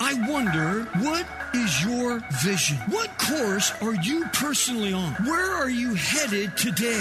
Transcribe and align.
I 0.00 0.14
wonder, 0.30 0.84
what 1.00 1.26
is 1.54 1.84
your 1.84 2.22
vision? 2.44 2.76
What 2.88 3.18
course 3.18 3.72
are 3.82 3.96
you 3.96 4.24
personally 4.32 4.92
on? 4.92 5.12
Where 5.24 5.52
are 5.52 5.68
you 5.68 5.92
headed 5.94 6.56
today? 6.56 7.00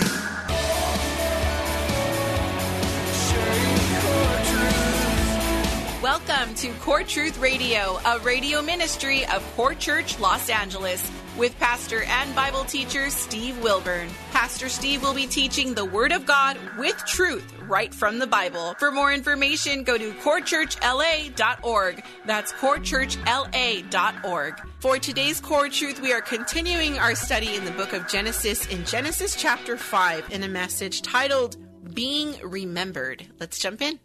Welcome 6.01 6.55
to 6.55 6.73
Core 6.79 7.03
Truth 7.03 7.37
Radio, 7.37 7.99
a 8.03 8.17
radio 8.21 8.63
ministry 8.63 9.27
of 9.27 9.45
Core 9.55 9.75
Church 9.75 10.19
Los 10.19 10.49
Angeles, 10.49 11.11
with 11.37 11.57
pastor 11.59 12.01
and 12.01 12.33
Bible 12.33 12.63
teacher 12.63 13.11
Steve 13.11 13.61
Wilburn. 13.61 14.09
Pastor 14.31 14.69
Steve 14.69 15.03
will 15.03 15.13
be 15.13 15.27
teaching 15.27 15.75
the 15.75 15.85
Word 15.85 16.11
of 16.11 16.25
God 16.25 16.57
with 16.79 16.97
truth 17.05 17.56
right 17.67 17.93
from 17.93 18.19
the 18.19 18.27
Bible. 18.27 18.75
For 18.79 18.91
more 18.91 19.11
information, 19.11 19.83
go 19.83 19.97
to 19.97 20.11
corechurchla.org. 20.13 22.03
That's 22.25 22.53
corechurchla.org. 22.53 24.61
For 24.79 24.99
today's 24.99 25.39
Core 25.39 25.69
Truth, 25.69 26.01
we 26.01 26.13
are 26.13 26.21
continuing 26.21 26.97
our 26.97 27.15
study 27.15 27.55
in 27.55 27.65
the 27.65 27.71
book 27.71 27.93
of 27.93 28.07
Genesis 28.07 28.67
in 28.67 28.85
Genesis 28.85 29.35
chapter 29.35 29.77
5 29.77 30.31
in 30.31 30.43
a 30.43 30.47
message 30.47 31.01
titled 31.01 31.57
Being 31.93 32.35
Remembered. 32.43 33.27
Let's 33.39 33.59
jump 33.59 33.81
in. 33.81 33.99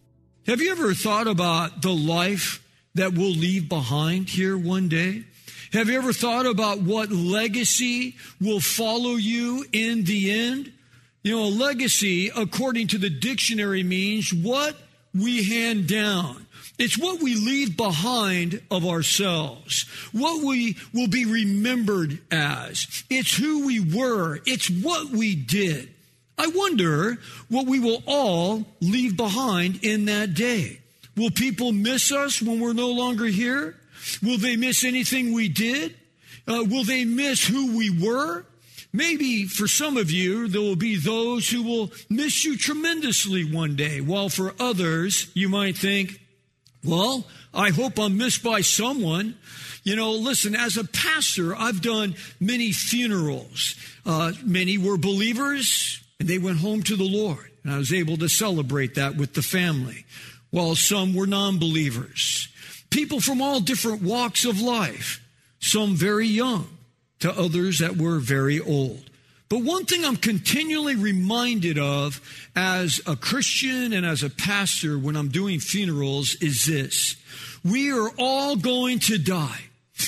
Have 0.47 0.61
you 0.61 0.73
ever 0.73 0.95
thought 0.95 1.29
about 1.29 1.83
the 1.83 1.95
life 1.95 2.67
that 2.95 3.12
we'll 3.12 3.31
leave 3.31 3.69
behind 3.69 4.29
here 4.29 4.58
one 4.58 4.89
day? 4.89 5.25
Have 5.73 5.89
you 5.89 5.97
ever 5.97 6.12
thought 6.12 6.45
about 6.45 6.81
what 6.81 7.11
legacy 7.11 8.17
will 8.41 8.61
follow 8.61 9.14
you 9.14 9.64
in 9.73 10.05
the 10.05 10.31
end? 10.31 10.73
You 11.23 11.37
know, 11.37 11.45
a 11.45 11.51
legacy, 11.51 12.31
according 12.34 12.89
to 12.89 12.98
the 12.98 13.11
dictionary, 13.11 13.83
means 13.83 14.33
what 14.33 14.77
we 15.15 15.45
hand 15.45 15.87
down. 15.87 16.47
It's 16.79 16.98
what 16.98 17.23
we 17.23 17.34
leave 17.37 17.77
behind 17.77 18.61
of 18.70 18.84
ourselves, 18.84 19.83
what 20.11 20.42
we 20.42 20.77
will 20.92 21.06
be 21.06 21.27
remembered 21.27 22.19
as. 22.31 23.05
It's 23.09 23.37
who 23.37 23.67
we 23.67 23.79
were, 23.79 24.41
it's 24.47 24.69
what 24.69 25.11
we 25.11 25.37
did. 25.37 25.91
I 26.39 26.48
wonder 26.48 27.19
what 27.48 27.67
we 27.67 27.79
will 27.79 28.03
all 28.07 28.64
leave 28.81 29.17
behind 29.17 29.84
in 29.84 30.07
that 30.07 30.34
day. 30.34 30.81
Will 31.17 31.31
people 31.31 31.73
miss 31.73 32.11
us 32.11 32.42
when 32.42 32.59
we're 32.59 32.73
no 32.73 32.91
longer 32.91 33.27
here? 33.27 33.77
Will 34.23 34.39
they 34.39 34.57
miss 34.57 34.83
anything 34.83 35.33
we 35.33 35.48
did? 35.48 35.95
Uh, 36.48 36.64
will 36.69 36.84
they 36.84 37.05
miss 37.05 37.47
who 37.47 37.77
we 37.77 37.91
were? 37.91 38.45
Maybe 38.93 39.47
for 39.47 39.67
some 39.67 39.97
of 39.97 40.11
you, 40.11 40.48
there 40.48 40.61
will 40.61 40.77
be 40.77 40.97
those 40.97 41.48
who 41.48 41.62
will 41.62 41.91
miss 42.11 42.45
you 42.45 42.59
tremendously 42.59 43.43
one 43.51 43.75
day, 43.75 44.03
while 44.03 44.29
for 44.29 44.55
others, 44.61 45.31
you 45.35 45.48
might 45.48 45.79
think, 45.79 46.21
well, 46.85 47.27
I 47.55 47.70
hope 47.70 47.98
I'm 47.98 48.19
missed 48.19 48.43
by 48.43 48.61
someone. 48.61 49.37
You 49.83 49.97
know, 49.97 50.13
listen, 50.13 50.55
as 50.55 50.77
a 50.77 50.85
pastor, 50.85 51.57
I've 51.57 51.81
done 51.81 52.17
many 52.39 52.73
funerals. 52.73 53.77
Uh, 54.05 54.33
many 54.45 54.77
were 54.77 54.98
believers, 54.98 56.03
and 56.20 56.29
they 56.29 56.39
went 56.39 56.58
home 56.58 56.83
to 56.85 56.97
the 56.97 57.05
Lord. 57.05 57.51
And 57.64 57.73
I 57.73 57.79
was 57.79 57.92
able 57.95 58.19
to 58.19 58.29
celebrate 58.29 58.97
that 58.97 59.17
with 59.17 59.33
the 59.33 59.42
family, 59.42 60.05
while 60.51 60.75
some 60.75 61.14
were 61.14 61.27
non 61.27 61.58
believers. 61.58 62.48
People 62.91 63.20
from 63.20 63.41
all 63.41 63.61
different 63.61 64.02
walks 64.02 64.45
of 64.45 64.61
life, 64.61 65.27
some 65.61 65.97
very 65.97 66.27
young 66.27 66.69
to 67.22 67.33
others 67.38 67.78
that 67.78 67.96
were 67.96 68.18
very 68.18 68.60
old. 68.60 69.08
But 69.48 69.62
one 69.62 69.84
thing 69.84 70.05
I'm 70.05 70.16
continually 70.16 70.96
reminded 70.96 71.78
of 71.78 72.20
as 72.56 73.00
a 73.06 73.16
Christian 73.16 73.92
and 73.92 74.05
as 74.05 74.22
a 74.22 74.30
pastor 74.30 74.98
when 74.98 75.16
I'm 75.16 75.28
doing 75.28 75.60
funerals 75.60 76.34
is 76.36 76.66
this 76.66 77.16
we 77.64 77.92
are 77.92 78.10
all 78.18 78.56
going 78.56 78.98
to 79.00 79.18
die. 79.18 79.60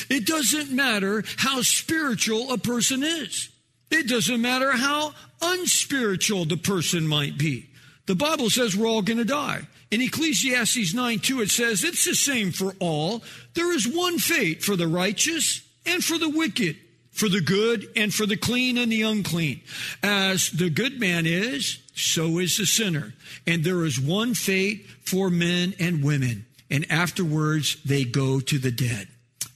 It 0.09 0.27
doesn't 0.27 0.73
matter 0.73 1.23
how 1.37 1.63
spiritual 1.63 2.53
a 2.53 2.59
person 2.59 3.05
is. 3.05 3.49
It 3.91 4.09
doesn't 4.09 4.41
matter 4.43 4.73
how 4.73 5.13
unspiritual 5.41 6.47
the 6.47 6.57
person 6.57 7.07
might 7.07 7.39
be. 7.39 7.69
The 8.07 8.17
Bible 8.17 8.51
says 8.51 8.75
we're 8.75 8.89
all 8.89 9.03
going 9.03 9.19
to 9.19 9.25
die. 9.25 9.69
In 9.91 10.01
Ecclesiastes 10.01 10.95
9 10.95 11.21
2, 11.21 11.43
it 11.43 11.51
says 11.51 11.85
it's 11.85 12.05
the 12.05 12.15
same 12.15 12.51
for 12.51 12.75
all. 12.81 13.23
There 13.55 13.73
is 13.73 13.87
one 13.87 14.19
fate 14.19 14.65
for 14.65 14.75
the 14.75 14.89
righteous 14.89 15.63
and 15.87 16.03
for 16.03 16.19
the 16.19 16.29
wicked, 16.29 16.77
for 17.15 17.29
the 17.29 17.41
good 17.41 17.89
and 17.97 18.13
for 18.13 18.27
the 18.27 18.37
clean 18.37 18.77
and 18.77 18.91
the 18.93 19.03
unclean. 19.03 19.61
As 20.03 20.51
the 20.51 20.69
good 20.69 21.01
man 21.01 21.27
is, 21.27 21.79
so 21.95 22.39
is 22.39 22.59
the 22.59 22.67
sinner. 22.67 23.15
And 23.47 23.65
there 23.65 23.85
is 23.85 24.01
one 24.01 24.35
fate 24.35 24.87
for 25.05 25.31
men 25.31 25.75
and 25.79 26.05
women. 26.05 26.45
And 26.71 26.85
afterwards, 26.91 27.77
they 27.85 28.05
go 28.05 28.41
to 28.41 28.59
the 28.59 28.73
dead. 28.73 29.09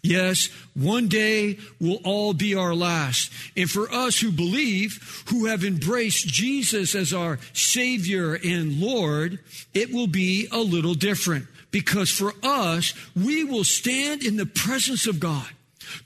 Yes, 0.03 0.49
one 0.75 1.09
day 1.09 1.59
will 1.81 2.01
all 2.05 2.33
be 2.33 2.55
our 2.55 2.75
last. 2.75 3.33
And 3.57 3.69
for 3.69 3.93
us 3.93 4.21
who 4.21 4.31
believe, 4.31 5.25
who 5.29 5.47
have 5.47 5.65
embraced 5.65 6.29
Jesus 6.29 6.95
as 6.95 7.13
our 7.13 7.41
Savior 7.53 8.35
and 8.35 8.81
Lord, 8.81 9.41
it 9.75 9.93
will 9.93 10.07
be 10.07 10.47
a 10.53 10.61
little 10.61 10.95
different. 10.95 11.47
Because 11.73 12.11
for 12.11 12.33
us, 12.45 12.95
we 13.17 13.43
will 13.43 13.65
stand 13.65 14.23
in 14.23 14.37
the 14.37 14.47
presence 14.47 15.07
of 15.09 15.19
God 15.19 15.49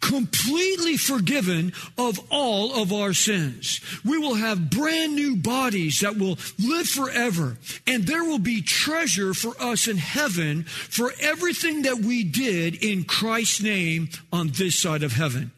completely 0.00 0.96
forgiven 0.96 1.72
of 1.98 2.18
all 2.30 2.74
of 2.74 2.92
our 2.92 3.12
sins. 3.12 3.80
We 4.04 4.18
will 4.18 4.34
have 4.34 4.70
brand 4.70 5.14
new 5.14 5.36
bodies 5.36 6.00
that 6.00 6.16
will 6.16 6.38
live 6.58 6.88
forever, 6.88 7.56
and 7.86 8.06
there 8.06 8.24
will 8.24 8.38
be 8.38 8.62
treasure 8.62 9.34
for 9.34 9.54
us 9.60 9.88
in 9.88 9.96
heaven 9.96 10.64
for 10.64 11.12
everything 11.20 11.82
that 11.82 11.98
we 11.98 12.24
did 12.24 12.82
in 12.82 13.04
Christ's 13.04 13.62
name 13.62 14.08
on 14.32 14.48
this 14.48 14.78
side 14.78 15.02
of 15.02 15.12
heaven. 15.12 15.52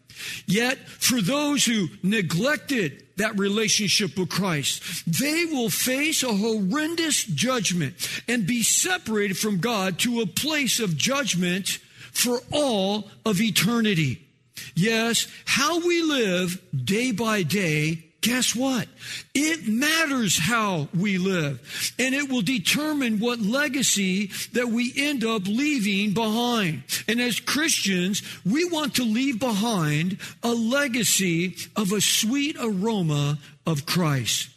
Yet, 0.47 0.79
for 0.79 1.21
those 1.21 1.65
who 1.65 1.89
neglected 2.03 3.03
that 3.17 3.39
relationship 3.39 4.19
with 4.19 4.29
Christ, 4.29 4.83
they 5.07 5.45
will 5.45 5.71
face 5.71 6.23
a 6.23 6.35
horrendous 6.35 7.25
judgment 7.25 7.95
and 8.27 8.47
be 8.47 8.63
separated 8.63 9.39
from 9.39 9.59
God 9.59 9.99
to 10.01 10.21
a 10.21 10.27
place 10.27 10.81
of 10.81 10.97
judgment 10.97 11.79
for 12.15 12.41
all 12.51 13.09
of 13.27 13.41
eternity. 13.41 14.27
Yes, 14.75 15.29
how 15.45 15.87
we 15.87 16.03
live 16.03 16.61
day 16.85 17.13
by 17.13 17.43
day, 17.43 18.05
guess 18.25 18.57
what? 18.57 18.89
It 19.35 19.69
matters 19.69 20.39
how 20.39 20.89
we 20.99 21.19
live. 21.19 21.93
And 21.99 22.15
it 22.15 22.31
will 22.31 22.41
determine 22.41 23.21
what 23.21 23.41
legacy 23.41 24.31
that 24.53 24.69
we 24.69 24.93
end 24.97 25.25
up 25.25 25.47
leaving 25.47 26.15
behind. 26.15 26.85
And 27.07 27.21
as 27.21 27.39
Christians, 27.39 28.23
we 28.47 28.65
want 28.65 28.95
to 28.95 29.05
leave 29.05 29.39
behind 29.39 30.19
a 30.43 30.53
legacy 30.55 31.57
of 31.77 31.93
a 31.93 32.01
sweet 32.01 32.57
aroma 32.59 33.39
of 33.67 33.85
Christ. 33.85 34.49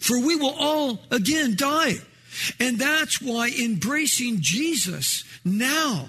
For 0.00 0.20
we 0.20 0.36
will 0.36 0.54
all 0.58 1.00
again 1.10 1.54
die. 1.56 1.96
And 2.60 2.78
that's 2.78 3.20
why 3.20 3.50
embracing 3.50 4.40
Jesus 4.40 5.24
now, 5.44 6.08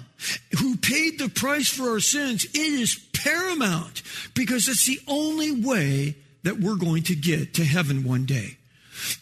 who 0.58 0.76
paid 0.76 1.18
the 1.18 1.28
price 1.28 1.68
for 1.68 1.90
our 1.90 2.00
sins, 2.00 2.44
it 2.44 2.56
is 2.56 3.00
paramount 3.12 4.02
because 4.34 4.68
it's 4.68 4.86
the 4.86 5.00
only 5.08 5.52
way 5.52 6.16
that 6.42 6.58
we're 6.58 6.76
going 6.76 7.02
to 7.04 7.14
get 7.14 7.54
to 7.54 7.64
heaven 7.64 8.04
one 8.04 8.24
day. 8.24 8.56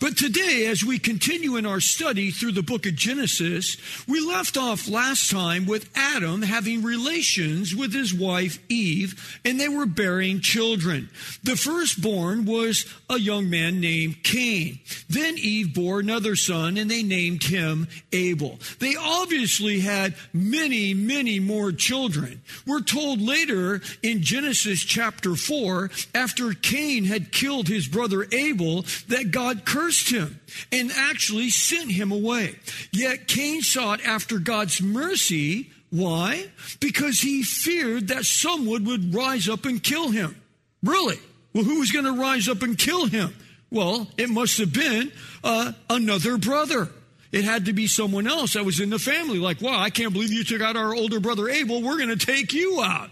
But 0.00 0.16
today, 0.16 0.66
as 0.66 0.84
we 0.84 0.98
continue 0.98 1.56
in 1.56 1.66
our 1.66 1.80
study 1.80 2.30
through 2.30 2.52
the 2.52 2.62
book 2.62 2.86
of 2.86 2.94
Genesis, 2.94 3.76
we 4.06 4.20
left 4.20 4.56
off 4.56 4.88
last 4.88 5.30
time 5.30 5.66
with 5.66 5.90
Adam 5.94 6.42
having 6.42 6.82
relations 6.82 7.75
with 7.75 7.92
his 7.92 8.14
wife 8.14 8.58
Eve, 8.69 9.40
and 9.44 9.58
they 9.58 9.69
were 9.69 9.86
bearing 9.86 10.40
children. 10.40 11.08
The 11.42 11.56
firstborn 11.56 12.44
was 12.44 12.86
a 13.10 13.19
young 13.19 13.50
man 13.50 13.80
named 13.80 14.22
Cain. 14.22 14.80
Then 15.08 15.36
Eve 15.38 15.75
bore 15.75 16.00
another 16.00 16.36
son, 16.36 16.76
and 16.76 16.90
they 16.90 17.02
named 17.02 17.44
him 17.44 17.88
Abel. 18.12 18.58
They 18.78 18.94
obviously 18.96 19.80
had 19.80 20.14
many, 20.32 20.94
many 20.94 21.40
more 21.40 21.72
children. 21.72 22.42
We're 22.66 22.80
told 22.80 23.20
later 23.20 23.80
in 24.02 24.22
Genesis 24.22 24.80
chapter 24.82 25.34
4, 25.34 25.90
after 26.14 26.52
Cain 26.54 27.04
had 27.04 27.32
killed 27.32 27.69
his 27.69 27.88
brother 27.88 28.26
Abel, 28.32 28.84
that 29.08 29.30
God 29.30 29.64
cursed 29.68 30.10
him 30.10 30.40
and 30.72 30.90
actually 30.90 31.50
sent 31.50 31.92
him 31.92 32.10
away. 32.10 32.56
Yet 32.90 33.28
Cain 33.28 33.60
sought 33.60 34.00
after 34.04 34.38
God's 34.38 34.80
mercy 34.80 35.70
Why? 35.90 36.46
Because 36.80 37.20
he 37.20 37.42
feared 37.42 38.08
that 38.08 38.24
someone 38.24 38.84
would 38.84 39.14
rise 39.14 39.48
up 39.48 39.64
and 39.64 39.82
kill 39.82 40.10
him. 40.10 40.36
Really? 40.82 41.18
Well, 41.54 41.64
who 41.64 41.80
was 41.80 41.90
going 41.90 42.04
to 42.04 42.12
rise 42.12 42.48
up 42.48 42.62
and 42.62 42.76
kill 42.76 43.06
him? 43.06 43.34
Well, 43.70 44.06
it 44.16 44.28
must 44.28 44.58
have 44.58 44.72
been 44.72 45.12
uh, 45.42 45.72
another 45.88 46.36
brother. 46.36 46.90
It 47.32 47.44
had 47.44 47.66
to 47.66 47.72
be 47.72 47.86
someone 47.86 48.26
else 48.26 48.54
that 48.54 48.64
was 48.64 48.80
in 48.80 48.90
the 48.90 48.98
family. 48.98 49.38
Like, 49.38 49.60
wow, 49.60 49.78
I 49.78 49.90
can't 49.90 50.12
believe 50.12 50.32
you 50.32 50.44
took 50.44 50.62
out 50.62 50.76
our 50.76 50.94
older 50.94 51.20
brother 51.20 51.48
Abel. 51.48 51.82
We're 51.82 51.98
going 51.98 52.16
to 52.16 52.26
take 52.26 52.52
you 52.52 52.82
out. 52.82 53.10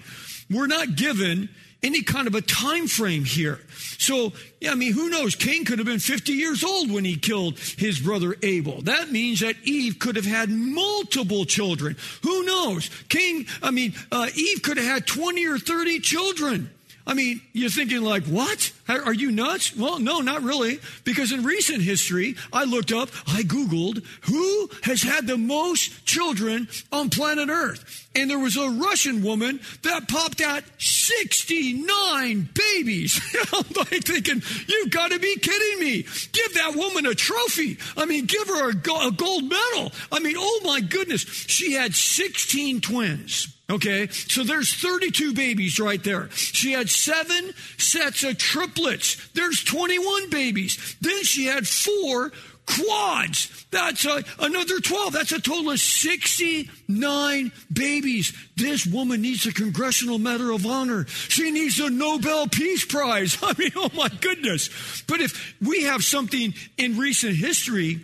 We're 0.51 0.67
not 0.67 0.97
given 0.97 1.49
any 1.83 2.03
kind 2.03 2.27
of 2.27 2.35
a 2.35 2.41
time 2.41 2.87
frame 2.87 3.25
here. 3.25 3.61
So, 3.99 4.33
yeah, 4.61 4.73
I 4.73 4.75
mean, 4.75 4.93
who 4.93 5.09
knows? 5.09 5.35
Cain 5.35 5.65
could 5.65 5.79
have 5.79 5.87
been 5.87 5.99
50 5.99 6.33
years 6.33 6.65
old 6.65 6.91
when 6.91 7.05
he 7.05 7.17
killed 7.17 7.59
his 7.59 8.01
brother 8.01 8.37
Abel. 8.43 8.83
That 8.83 9.11
means 9.11 9.41
that 9.41 9.57
Eve 9.65 9.99
could 9.99 10.17
have 10.17 10.27
had 10.27 10.51
multiple 10.51 11.45
children. 11.45 11.97
Who 12.23 12.45
knows? 12.45 12.91
Cain, 13.09 13.47
I 13.63 13.71
mean, 13.71 13.95
uh, 14.11 14.29
Eve 14.35 14.63
could 14.63 14.77
have 14.77 14.87
had 14.87 15.07
20 15.07 15.47
or 15.47 15.59
30 15.59 16.01
children. 16.01 16.71
I 17.07 17.15
mean, 17.15 17.41
you're 17.53 17.71
thinking 17.71 18.03
like, 18.03 18.25
what? 18.25 18.73
Are 18.89 19.13
you 19.13 19.31
nuts? 19.31 19.77
Well, 19.77 20.01
no, 20.01 20.21
not 20.21 20.43
really. 20.43 20.81
Because 21.05 21.31
in 21.31 21.45
recent 21.45 21.83
history, 21.83 22.35
I 22.53 22.65
looked 22.65 22.93
up, 22.93 23.11
I 23.29 23.43
Googled, 23.43 24.05
who 24.23 24.71
has 24.83 25.03
had 25.03 25.27
the 25.27 25.39
most 25.39 26.05
children 26.05 26.69
on 26.91 27.11
planet 27.11 27.49
Earth? 27.49 28.09
And 28.15 28.29
there 28.29 28.39
was 28.39 28.57
a 28.57 28.71
Russian 28.71 29.23
woman 29.23 29.61
that 29.83 30.09
popped 30.09 30.41
out 30.41 30.65
69 30.79 32.49
babies. 32.53 32.66
I'm 33.53 33.65
like 33.77 34.05
thinking, 34.05 34.43
you've 34.67 34.91
got 34.91 35.11
to 35.11 35.19
be 35.19 35.37
kidding 35.37 35.81
me. 35.81 36.03
Give 36.33 36.55
that 36.55 36.75
woman 36.75 37.07
a 37.07 37.15
trophy. 37.15 37.79
I 37.97 38.07
mean, 38.07 38.27
give 38.27 38.49
her 38.49 38.71
a 38.71 38.75
gold 38.75 39.45
medal. 39.45 39.93
I 40.13 40.21
mean, 40.21 40.37
oh 40.39 40.61
my 40.65 40.81
goodness. 40.81 41.23
She 41.23 41.73
had 41.73 41.95
16 41.95 42.81
twins. 42.81 43.53
Okay, 43.69 44.07
so 44.09 44.45
there's 44.45 44.73
32 44.73 45.35
babies 45.35 45.81
right 45.81 46.03
there. 46.05 46.31
She 46.31 46.71
had 46.71 46.89
seven 46.89 47.53
sets 47.79 48.23
of 48.23 48.39
triplets. 48.39 49.17
There's 49.31 49.65
21 49.65 50.31
babies. 50.31 50.97
Then 51.01 51.25
she 51.25 51.47
had 51.47 51.67
four 51.67 52.31
quads. 52.67 53.67
That's 53.71 54.05
a, 54.05 54.23
another 54.39 54.81
12. 54.81 55.13
That's 55.13 55.33
a 55.33 55.41
total 55.41 55.71
of 55.71 55.81
69 55.81 57.53
babies. 57.73 58.37
This 58.57 58.87
woman 58.87 59.23
needs 59.23 59.47
a 59.47 59.53
Congressional 59.53 60.19
Medal 60.19 60.55
of 60.55 60.67
Honor. 60.67 61.07
She 61.07 61.51
needs 61.51 61.79
a 61.81 61.91
Nobel 61.91 62.49
Peace 62.49 62.85
Prize. 62.85 63.39
I 63.43 63.55
mean, 63.59 63.73
oh 63.77 63.91
my 63.95 64.09
goodness. 64.21 65.03
But 65.07 65.21
if 65.21 65.55
we 65.61 65.85
have 65.85 66.05
something 66.05 66.55
in 66.77 66.99
recent 66.99 67.37
history, 67.37 68.01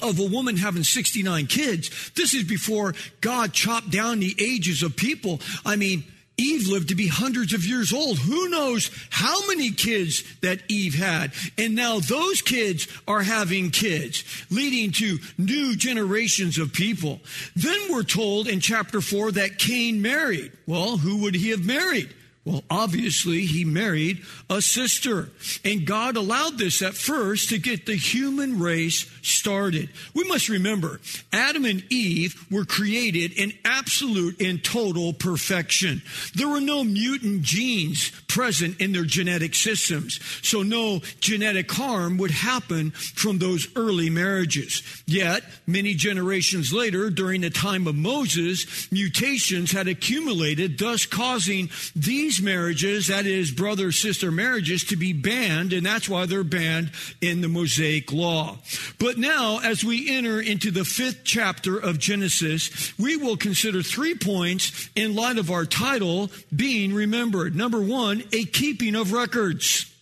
of 0.00 0.20
a 0.20 0.26
woman 0.26 0.56
having 0.56 0.84
69 0.84 1.48
kids. 1.48 2.12
This 2.14 2.32
is 2.32 2.44
before 2.44 2.94
God 3.20 3.52
chopped 3.52 3.90
down 3.90 4.20
the 4.20 4.32
ages 4.38 4.84
of 4.84 4.94
people. 4.94 5.40
I 5.66 5.74
mean, 5.74 6.04
Eve 6.38 6.68
lived 6.68 6.88
to 6.88 6.94
be 6.94 7.08
hundreds 7.08 7.52
of 7.52 7.66
years 7.66 7.92
old. 7.92 8.18
Who 8.18 8.48
knows 8.48 8.90
how 9.10 9.46
many 9.48 9.72
kids 9.72 10.22
that 10.40 10.62
Eve 10.68 10.94
had? 10.94 11.32
And 11.58 11.74
now 11.74 11.98
those 11.98 12.40
kids 12.40 12.86
are 13.06 13.22
having 13.22 13.70
kids, 13.70 14.24
leading 14.48 14.92
to 14.92 15.18
new 15.36 15.76
generations 15.76 16.56
of 16.56 16.72
people. 16.72 17.20
Then 17.56 17.78
we're 17.90 18.04
told 18.04 18.46
in 18.46 18.60
chapter 18.60 19.00
4 19.00 19.32
that 19.32 19.58
Cain 19.58 20.00
married. 20.00 20.52
Well, 20.66 20.96
who 20.96 21.22
would 21.22 21.34
he 21.34 21.50
have 21.50 21.66
married? 21.66 22.14
Well, 22.48 22.64
obviously, 22.70 23.44
he 23.44 23.66
married 23.66 24.22
a 24.48 24.62
sister. 24.62 25.28
And 25.66 25.86
God 25.86 26.16
allowed 26.16 26.56
this 26.56 26.80
at 26.80 26.94
first 26.94 27.50
to 27.50 27.58
get 27.58 27.84
the 27.84 27.94
human 27.94 28.58
race 28.58 29.04
started. 29.20 29.90
We 30.14 30.24
must 30.24 30.48
remember, 30.48 30.98
Adam 31.30 31.66
and 31.66 31.84
Eve 31.92 32.46
were 32.50 32.64
created 32.64 33.32
in 33.32 33.52
absolute 33.66 34.40
and 34.40 34.64
total 34.64 35.12
perfection. 35.12 36.00
There 36.36 36.48
were 36.48 36.62
no 36.62 36.84
mutant 36.84 37.42
genes 37.42 38.12
present 38.28 38.80
in 38.80 38.92
their 38.92 39.04
genetic 39.04 39.54
systems. 39.54 40.18
So 40.40 40.62
no 40.62 41.00
genetic 41.20 41.70
harm 41.70 42.16
would 42.16 42.30
happen 42.30 42.92
from 42.92 43.40
those 43.40 43.68
early 43.76 44.08
marriages. 44.08 44.82
Yet, 45.06 45.42
many 45.66 45.92
generations 45.92 46.72
later, 46.72 47.10
during 47.10 47.42
the 47.42 47.50
time 47.50 47.86
of 47.86 47.94
Moses, 47.94 48.90
mutations 48.90 49.70
had 49.72 49.86
accumulated, 49.86 50.78
thus 50.78 51.04
causing 51.04 51.68
these 51.94 52.37
marriages, 52.40 53.08
that 53.08 53.26
is, 53.26 53.50
brother 53.50 53.92
sister 53.92 54.30
marriages, 54.30 54.84
to 54.84 54.96
be 54.96 55.12
banned, 55.12 55.72
and 55.72 55.84
that's 55.84 56.08
why 56.08 56.26
they're 56.26 56.44
banned 56.44 56.90
in 57.20 57.40
the 57.40 57.48
Mosaic 57.48 58.12
Law. 58.12 58.58
But 58.98 59.18
now, 59.18 59.60
as 59.60 59.84
we 59.84 60.16
enter 60.16 60.40
into 60.40 60.70
the 60.70 60.84
fifth 60.84 61.22
chapter 61.24 61.78
of 61.78 61.98
Genesis, 61.98 62.96
we 62.98 63.16
will 63.16 63.36
consider 63.36 63.82
three 63.82 64.14
points 64.14 64.88
in 64.94 65.14
light 65.14 65.38
of 65.38 65.50
our 65.50 65.64
title 65.64 66.30
being 66.54 66.94
remembered. 66.94 67.54
Number 67.54 67.80
one, 67.80 68.22
a 68.32 68.44
keeping 68.44 68.94
of 68.94 69.12
records. 69.12 69.92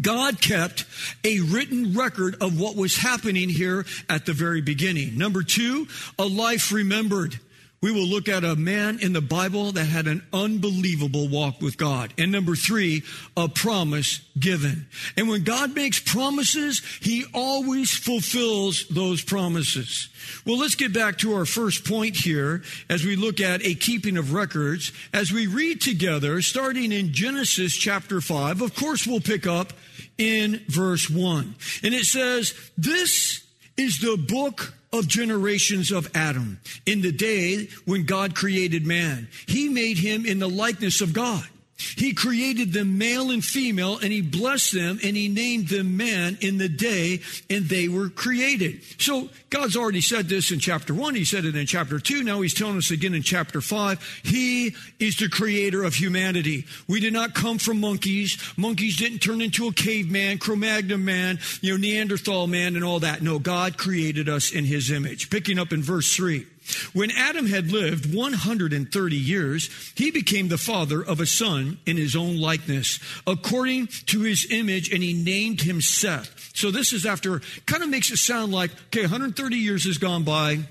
God 0.00 0.40
kept 0.40 0.84
a 1.24 1.40
written 1.40 1.94
record 1.94 2.36
of 2.40 2.60
what 2.60 2.76
was 2.76 2.96
happening 2.96 3.48
here 3.48 3.84
at 4.08 4.26
the 4.26 4.32
very 4.32 4.60
beginning. 4.60 5.16
Number 5.18 5.42
two, 5.42 5.88
a 6.18 6.24
life 6.24 6.72
remembered 6.72 7.40
we 7.80 7.92
will 7.92 8.06
look 8.06 8.28
at 8.28 8.42
a 8.42 8.56
man 8.56 8.98
in 9.00 9.12
the 9.12 9.20
Bible 9.20 9.70
that 9.72 9.84
had 9.84 10.08
an 10.08 10.26
unbelievable 10.32 11.28
walk 11.28 11.60
with 11.60 11.78
God. 11.78 12.12
And 12.18 12.32
number 12.32 12.56
three, 12.56 13.04
a 13.36 13.48
promise 13.48 14.20
given. 14.38 14.86
And 15.16 15.28
when 15.28 15.44
God 15.44 15.76
makes 15.76 16.00
promises, 16.00 16.82
he 17.00 17.24
always 17.32 17.96
fulfills 17.96 18.86
those 18.88 19.22
promises. 19.22 20.08
Well, 20.44 20.58
let's 20.58 20.74
get 20.74 20.92
back 20.92 21.18
to 21.18 21.34
our 21.34 21.44
first 21.44 21.86
point 21.86 22.16
here 22.16 22.62
as 22.90 23.04
we 23.04 23.14
look 23.14 23.40
at 23.40 23.64
a 23.64 23.74
keeping 23.74 24.16
of 24.16 24.32
records. 24.32 24.90
As 25.12 25.30
we 25.30 25.46
read 25.46 25.80
together, 25.80 26.42
starting 26.42 26.90
in 26.90 27.12
Genesis 27.12 27.76
chapter 27.76 28.20
5, 28.20 28.60
of 28.60 28.74
course, 28.74 29.06
we'll 29.06 29.20
pick 29.20 29.46
up 29.46 29.72
in 30.16 30.64
verse 30.66 31.08
1. 31.08 31.54
And 31.84 31.94
it 31.94 32.04
says, 32.04 32.54
This 32.76 33.44
is 33.76 34.00
the 34.00 34.16
book 34.16 34.74
of 34.92 35.06
generations 35.06 35.90
of 35.90 36.10
Adam 36.14 36.60
in 36.86 37.02
the 37.02 37.12
day 37.12 37.68
when 37.84 38.04
God 38.04 38.34
created 38.34 38.86
man. 38.86 39.28
He 39.46 39.68
made 39.68 39.98
him 39.98 40.24
in 40.24 40.38
the 40.38 40.48
likeness 40.48 41.00
of 41.00 41.12
God. 41.12 41.46
He 41.78 42.12
created 42.12 42.72
them 42.72 42.98
male 42.98 43.30
and 43.30 43.44
female 43.44 43.98
and 43.98 44.12
he 44.12 44.20
blessed 44.20 44.72
them 44.72 44.98
and 45.02 45.16
he 45.16 45.28
named 45.28 45.68
them 45.68 45.96
man 45.96 46.36
in 46.40 46.58
the 46.58 46.68
day 46.68 47.20
and 47.48 47.68
they 47.68 47.86
were 47.86 48.08
created. 48.08 48.82
So 48.98 49.28
God's 49.48 49.76
already 49.76 50.00
said 50.00 50.28
this 50.28 50.50
in 50.50 50.58
chapter 50.58 50.92
one. 50.92 51.14
He 51.14 51.24
said 51.24 51.44
it 51.44 51.54
in 51.54 51.66
chapter 51.66 52.00
two. 52.00 52.24
Now 52.24 52.40
he's 52.40 52.52
telling 52.52 52.78
us 52.78 52.90
again 52.90 53.14
in 53.14 53.22
chapter 53.22 53.60
five. 53.60 54.02
He 54.24 54.74
is 54.98 55.16
the 55.16 55.28
creator 55.28 55.84
of 55.84 55.94
humanity. 55.94 56.66
We 56.88 56.98
did 56.98 57.12
not 57.12 57.34
come 57.34 57.58
from 57.58 57.80
monkeys. 57.80 58.36
Monkeys 58.56 58.96
didn't 58.96 59.20
turn 59.20 59.40
into 59.40 59.68
a 59.68 59.72
caveman, 59.72 60.38
Cro-Magnon 60.38 61.04
man, 61.04 61.38
you 61.60 61.72
know, 61.72 61.78
Neanderthal 61.78 62.48
man 62.48 62.74
and 62.74 62.84
all 62.84 63.00
that. 63.00 63.22
No, 63.22 63.38
God 63.38 63.78
created 63.78 64.28
us 64.28 64.50
in 64.52 64.64
his 64.64 64.90
image. 64.90 65.30
Picking 65.30 65.58
up 65.60 65.72
in 65.72 65.82
verse 65.82 66.14
three. 66.14 66.46
When 66.92 67.10
Adam 67.10 67.46
had 67.46 67.72
lived 67.72 68.12
130 68.14 69.16
years, 69.16 69.92
he 69.94 70.10
became 70.10 70.48
the 70.48 70.58
father 70.58 71.02
of 71.02 71.20
a 71.20 71.26
son 71.26 71.78
in 71.86 71.96
his 71.96 72.14
own 72.16 72.36
likeness, 72.36 73.00
according 73.26 73.88
to 74.06 74.20
his 74.20 74.46
image, 74.50 74.92
and 74.92 75.02
he 75.02 75.12
named 75.12 75.62
him 75.62 75.80
Seth. 75.80 76.50
So 76.54 76.70
this 76.70 76.92
is 76.92 77.06
after, 77.06 77.40
kind 77.66 77.82
of 77.82 77.88
makes 77.88 78.10
it 78.10 78.18
sound 78.18 78.52
like, 78.52 78.70
okay, 78.86 79.02
130 79.02 79.56
years 79.56 79.84
has 79.84 79.98
gone 79.98 80.24
by. 80.24 80.66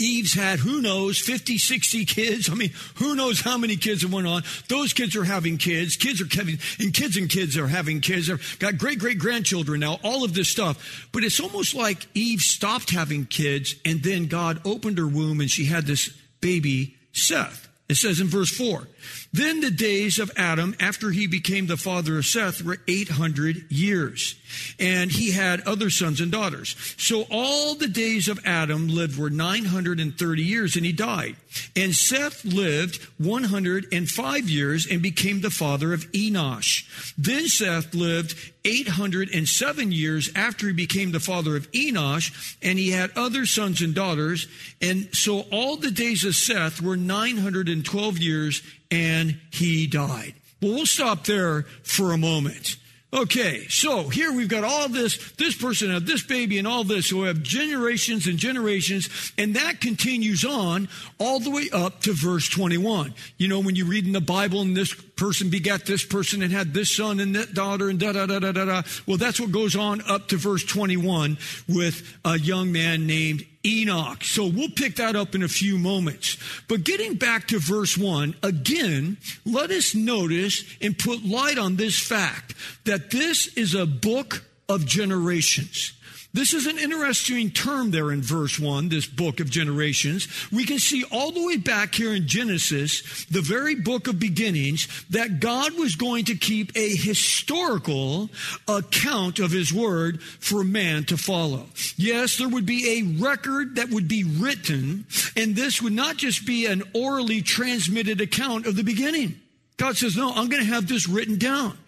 Eve's 0.00 0.34
had, 0.34 0.58
who 0.58 0.80
knows, 0.80 1.18
50, 1.18 1.58
60 1.58 2.04
kids. 2.04 2.50
I 2.50 2.54
mean, 2.54 2.72
who 2.96 3.14
knows 3.14 3.40
how 3.40 3.58
many 3.58 3.76
kids 3.76 4.02
have 4.02 4.12
went 4.12 4.26
on. 4.26 4.42
Those 4.68 4.92
kids 4.92 5.16
are 5.16 5.24
having 5.24 5.58
kids. 5.58 5.96
Kids 5.96 6.20
are 6.20 6.36
having, 6.36 6.58
and 6.78 6.92
kids 6.92 7.16
and 7.16 7.28
kids 7.28 7.56
are 7.56 7.68
having 7.68 8.00
kids. 8.00 8.28
They've 8.28 8.58
got 8.58 8.78
great, 8.78 8.98
great 8.98 9.18
grandchildren 9.18 9.80
now, 9.80 9.98
all 10.02 10.24
of 10.24 10.34
this 10.34 10.48
stuff. 10.48 11.08
But 11.12 11.24
it's 11.24 11.40
almost 11.40 11.74
like 11.74 12.06
Eve 12.14 12.40
stopped 12.40 12.90
having 12.90 13.26
kids 13.26 13.74
and 13.84 14.02
then 14.02 14.26
God 14.26 14.60
opened 14.64 14.98
her 14.98 15.06
womb 15.06 15.40
and 15.40 15.50
she 15.50 15.66
had 15.66 15.86
this 15.86 16.08
baby, 16.40 16.96
Seth. 17.12 17.69
It 17.90 17.96
says 17.96 18.20
in 18.20 18.28
verse 18.28 18.50
4 18.56 18.86
Then 19.32 19.60
the 19.60 19.70
days 19.70 20.20
of 20.20 20.30
Adam, 20.36 20.76
after 20.78 21.10
he 21.10 21.26
became 21.26 21.66
the 21.66 21.76
father 21.76 22.18
of 22.18 22.24
Seth, 22.24 22.62
were 22.62 22.78
800 22.86 23.66
years. 23.68 24.36
And 24.78 25.10
he 25.10 25.32
had 25.32 25.60
other 25.62 25.90
sons 25.90 26.20
and 26.20 26.30
daughters. 26.30 26.76
So 26.98 27.26
all 27.32 27.74
the 27.74 27.88
days 27.88 28.28
of 28.28 28.38
Adam 28.44 28.86
lived 28.86 29.18
were 29.18 29.28
930 29.28 30.42
years, 30.42 30.76
and 30.76 30.86
he 30.86 30.92
died. 30.92 31.34
And 31.74 31.92
Seth 31.92 32.44
lived 32.44 33.02
105 33.18 34.48
years 34.48 34.86
and 34.86 35.02
became 35.02 35.40
the 35.40 35.50
father 35.50 35.92
of 35.92 36.10
Enosh. 36.12 37.14
Then 37.18 37.48
Seth 37.48 37.92
lived 37.92 38.36
807 38.64 39.92
years 39.92 40.30
after 40.34 40.66
he 40.66 40.72
became 40.72 41.12
the 41.12 41.20
father 41.20 41.56
of 41.56 41.70
Enosh, 41.72 42.56
and 42.62 42.78
he 42.78 42.90
had 42.90 43.10
other 43.16 43.46
sons 43.46 43.80
and 43.80 43.94
daughters. 43.94 44.46
And 44.80 45.08
so 45.14 45.40
all 45.50 45.76
the 45.76 45.90
days 45.90 46.24
of 46.24 46.34
Seth 46.34 46.80
were 46.80 46.96
912 46.96 48.18
years, 48.18 48.62
and 48.90 49.38
he 49.50 49.86
died. 49.86 50.34
Well, 50.60 50.74
we'll 50.74 50.86
stop 50.86 51.24
there 51.24 51.62
for 51.82 52.12
a 52.12 52.18
moment. 52.18 52.76
Okay, 53.12 53.66
so 53.68 54.08
here 54.08 54.32
we've 54.32 54.48
got 54.48 54.62
all 54.62 54.88
this, 54.88 55.32
this 55.32 55.56
person 55.56 55.90
had 55.90 56.06
this 56.06 56.22
baby 56.22 56.58
and 56.58 56.68
all 56.68 56.84
this, 56.84 57.08
so 57.08 57.22
we 57.22 57.26
have 57.26 57.42
generations 57.42 58.28
and 58.28 58.38
generations, 58.38 59.32
and 59.36 59.56
that 59.56 59.80
continues 59.80 60.44
on 60.44 60.88
all 61.18 61.40
the 61.40 61.50
way 61.50 61.68
up 61.72 62.02
to 62.02 62.12
verse 62.12 62.48
21. 62.48 63.12
You 63.36 63.48
know, 63.48 63.58
when 63.58 63.74
you 63.74 63.84
read 63.84 64.06
in 64.06 64.12
the 64.12 64.20
Bible 64.20 64.62
in 64.62 64.74
this 64.74 64.94
person 65.20 65.50
begat 65.50 65.84
this 65.84 66.02
person 66.02 66.42
and 66.42 66.50
had 66.50 66.72
this 66.72 66.96
son 66.96 67.20
and 67.20 67.36
that 67.36 67.52
daughter 67.52 67.90
and 67.90 68.00
da 68.00 68.10
da 68.12 68.24
da 68.24 68.38
da 68.38 68.52
da 68.52 68.64
da. 68.64 68.82
Well, 69.06 69.18
that's 69.18 69.38
what 69.38 69.52
goes 69.52 69.76
on 69.76 70.00
up 70.08 70.28
to 70.28 70.38
verse 70.38 70.64
21 70.64 71.36
with 71.68 72.18
a 72.24 72.38
young 72.38 72.72
man 72.72 73.06
named 73.06 73.44
Enoch. 73.64 74.24
So 74.24 74.46
we'll 74.46 74.70
pick 74.70 74.96
that 74.96 75.16
up 75.16 75.34
in 75.34 75.42
a 75.42 75.48
few 75.48 75.76
moments. 75.76 76.38
But 76.68 76.84
getting 76.84 77.16
back 77.16 77.48
to 77.48 77.58
verse 77.58 77.98
1, 77.98 78.36
again, 78.42 79.18
let 79.44 79.70
us 79.70 79.94
notice 79.94 80.64
and 80.80 80.98
put 80.98 81.22
light 81.22 81.58
on 81.58 81.76
this 81.76 81.98
fact 81.98 82.54
that 82.86 83.10
this 83.10 83.46
is 83.58 83.74
a 83.74 83.84
book 83.84 84.42
of 84.70 84.86
generations. 84.86 85.92
This 86.32 86.54
is 86.54 86.66
an 86.66 86.78
interesting 86.78 87.50
term 87.50 87.90
there 87.90 88.12
in 88.12 88.22
verse 88.22 88.60
1, 88.60 88.88
this 88.88 89.06
book 89.06 89.40
of 89.40 89.50
generations. 89.50 90.28
We 90.52 90.64
can 90.64 90.78
see 90.78 91.04
all 91.10 91.32
the 91.32 91.44
way 91.44 91.56
back 91.56 91.94
here 91.94 92.14
in 92.14 92.28
Genesis, 92.28 93.24
the 93.26 93.40
very 93.40 93.74
book 93.74 94.06
of 94.06 94.20
beginnings, 94.20 94.86
that 95.10 95.40
God 95.40 95.76
was 95.76 95.96
going 95.96 96.26
to 96.26 96.36
keep 96.36 96.70
a 96.76 96.94
historical 96.94 98.30
account 98.68 99.40
of 99.40 99.50
his 99.50 99.72
word 99.72 100.22
for 100.22 100.62
man 100.62 101.04
to 101.06 101.16
follow. 101.16 101.66
Yes, 101.96 102.38
there 102.38 102.48
would 102.48 102.66
be 102.66 102.98
a 103.00 103.20
record 103.20 103.74
that 103.74 103.90
would 103.90 104.06
be 104.06 104.22
written, 104.22 105.06
and 105.36 105.56
this 105.56 105.82
would 105.82 105.92
not 105.92 106.16
just 106.16 106.46
be 106.46 106.66
an 106.66 106.84
orally 106.94 107.42
transmitted 107.42 108.20
account 108.20 108.66
of 108.66 108.76
the 108.76 108.84
beginning. 108.84 109.40
God 109.80 109.96
says, 109.96 110.14
no, 110.14 110.30
I'm 110.30 110.50
going 110.50 110.62
to 110.62 110.74
have 110.74 110.86
this 110.86 111.08
written 111.08 111.38
down. 111.38 111.78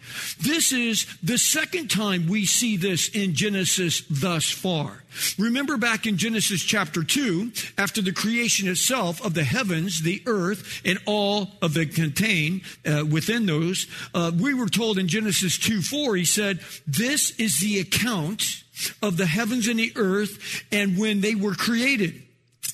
This 0.41 0.73
is 0.73 1.07
the 1.23 1.37
second 1.37 1.91
time 1.91 2.27
we 2.27 2.47
see 2.47 2.79
this 2.79 3.11
in 3.11 3.35
Genesis 3.35 4.03
thus 4.09 4.51
far. 4.51 5.05
Remember 5.39 5.77
back 5.77 6.07
in 6.07 6.17
Genesis 6.17 6.63
chapter 6.63 7.05
2, 7.05 7.53
after 7.77 8.01
the 8.01 8.13
creation 8.13 8.67
itself 8.67 9.23
of 9.23 9.35
the 9.35 9.45
heavens, 9.45 10.01
the 10.01 10.23
earth, 10.25 10.81
and 10.87 11.01
all 11.05 11.51
of 11.61 11.75
the 11.75 11.85
contained 11.85 12.63
uh, 12.87 13.05
within 13.05 13.45
those, 13.45 13.87
uh, 14.15 14.33
we 14.41 14.55
were 14.55 14.71
told 14.71 14.97
in 14.97 15.07
Genesis 15.07 15.59
2 15.59 15.83
4, 15.83 16.17
he 16.17 16.25
said, 16.25 16.61
This 16.87 17.33
is 17.33 17.61
the 17.61 17.79
account 17.79 18.65
of 19.03 19.19
the 19.19 19.27
heavens 19.27 19.69
and 19.69 19.79
the 19.79 19.93
earth 19.97 20.65
and 20.73 20.97
when 20.97 21.21
they 21.21 21.35
were 21.35 21.55
created 21.55 22.23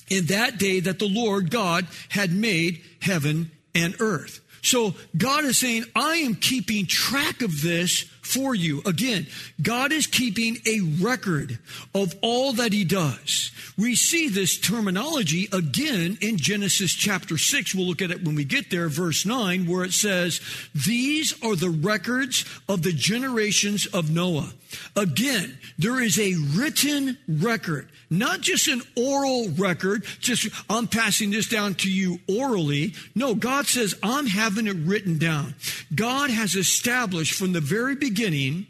in 0.09 0.27
that 0.27 0.57
day 0.57 0.79
that 0.79 0.97
the 0.97 1.09
Lord 1.09 1.51
God 1.51 1.87
had 2.07 2.31
made 2.31 2.81
heaven 3.01 3.51
and 3.75 3.99
earth. 3.99 4.39
So 4.61 4.95
God 5.17 5.45
is 5.45 5.57
saying, 5.57 5.85
I 5.95 6.17
am 6.17 6.35
keeping 6.35 6.85
track 6.85 7.41
of 7.41 7.61
this 7.61 8.05
for 8.29 8.53
you. 8.53 8.81
Again, 8.85 9.25
God 9.61 9.91
is 9.91 10.05
keeping 10.05 10.57
a 10.65 10.81
record 11.01 11.57
of 11.95 12.13
all 12.21 12.53
that 12.53 12.73
he 12.73 12.83
does. 12.83 13.51
We 13.77 13.95
see 13.95 14.29
this 14.29 14.59
terminology 14.59 15.47
again 15.51 16.17
in 16.21 16.37
Genesis 16.37 16.93
chapter 16.93 17.37
6. 17.37 17.73
We'll 17.73 17.87
look 17.87 18.01
at 18.01 18.11
it 18.11 18.23
when 18.23 18.35
we 18.35 18.43
get 18.43 18.69
there, 18.69 18.87
verse 18.89 19.25
9, 19.25 19.65
where 19.65 19.83
it 19.83 19.93
says, 19.93 20.41
These 20.75 21.33
are 21.43 21.55
the 21.55 21.69
records 21.69 22.45
of 22.67 22.83
the 22.83 22.93
generations 22.93 23.87
of 23.87 24.11
Noah. 24.11 24.51
Again, 24.95 25.57
there 25.77 26.01
is 26.01 26.19
a 26.19 26.35
written 26.55 27.17
record, 27.27 27.89
not 28.09 28.41
just 28.41 28.67
an 28.67 28.81
oral 28.95 29.49
record, 29.49 30.05
just 30.19 30.47
I'm 30.69 30.87
passing 30.87 31.31
this 31.31 31.47
down 31.47 31.75
to 31.75 31.91
you 31.91 32.19
orally. 32.27 32.93
No, 33.15 33.35
God 33.35 33.65
says, 33.65 33.95
I'm 34.03 34.27
having 34.27 34.67
it 34.67 34.75
written 34.75 35.17
down. 35.17 35.55
God 35.93 36.29
has 36.29 36.55
established 36.55 37.33
from 37.33 37.53
the 37.53 37.61
very 37.61 37.95
beginning 37.95 38.67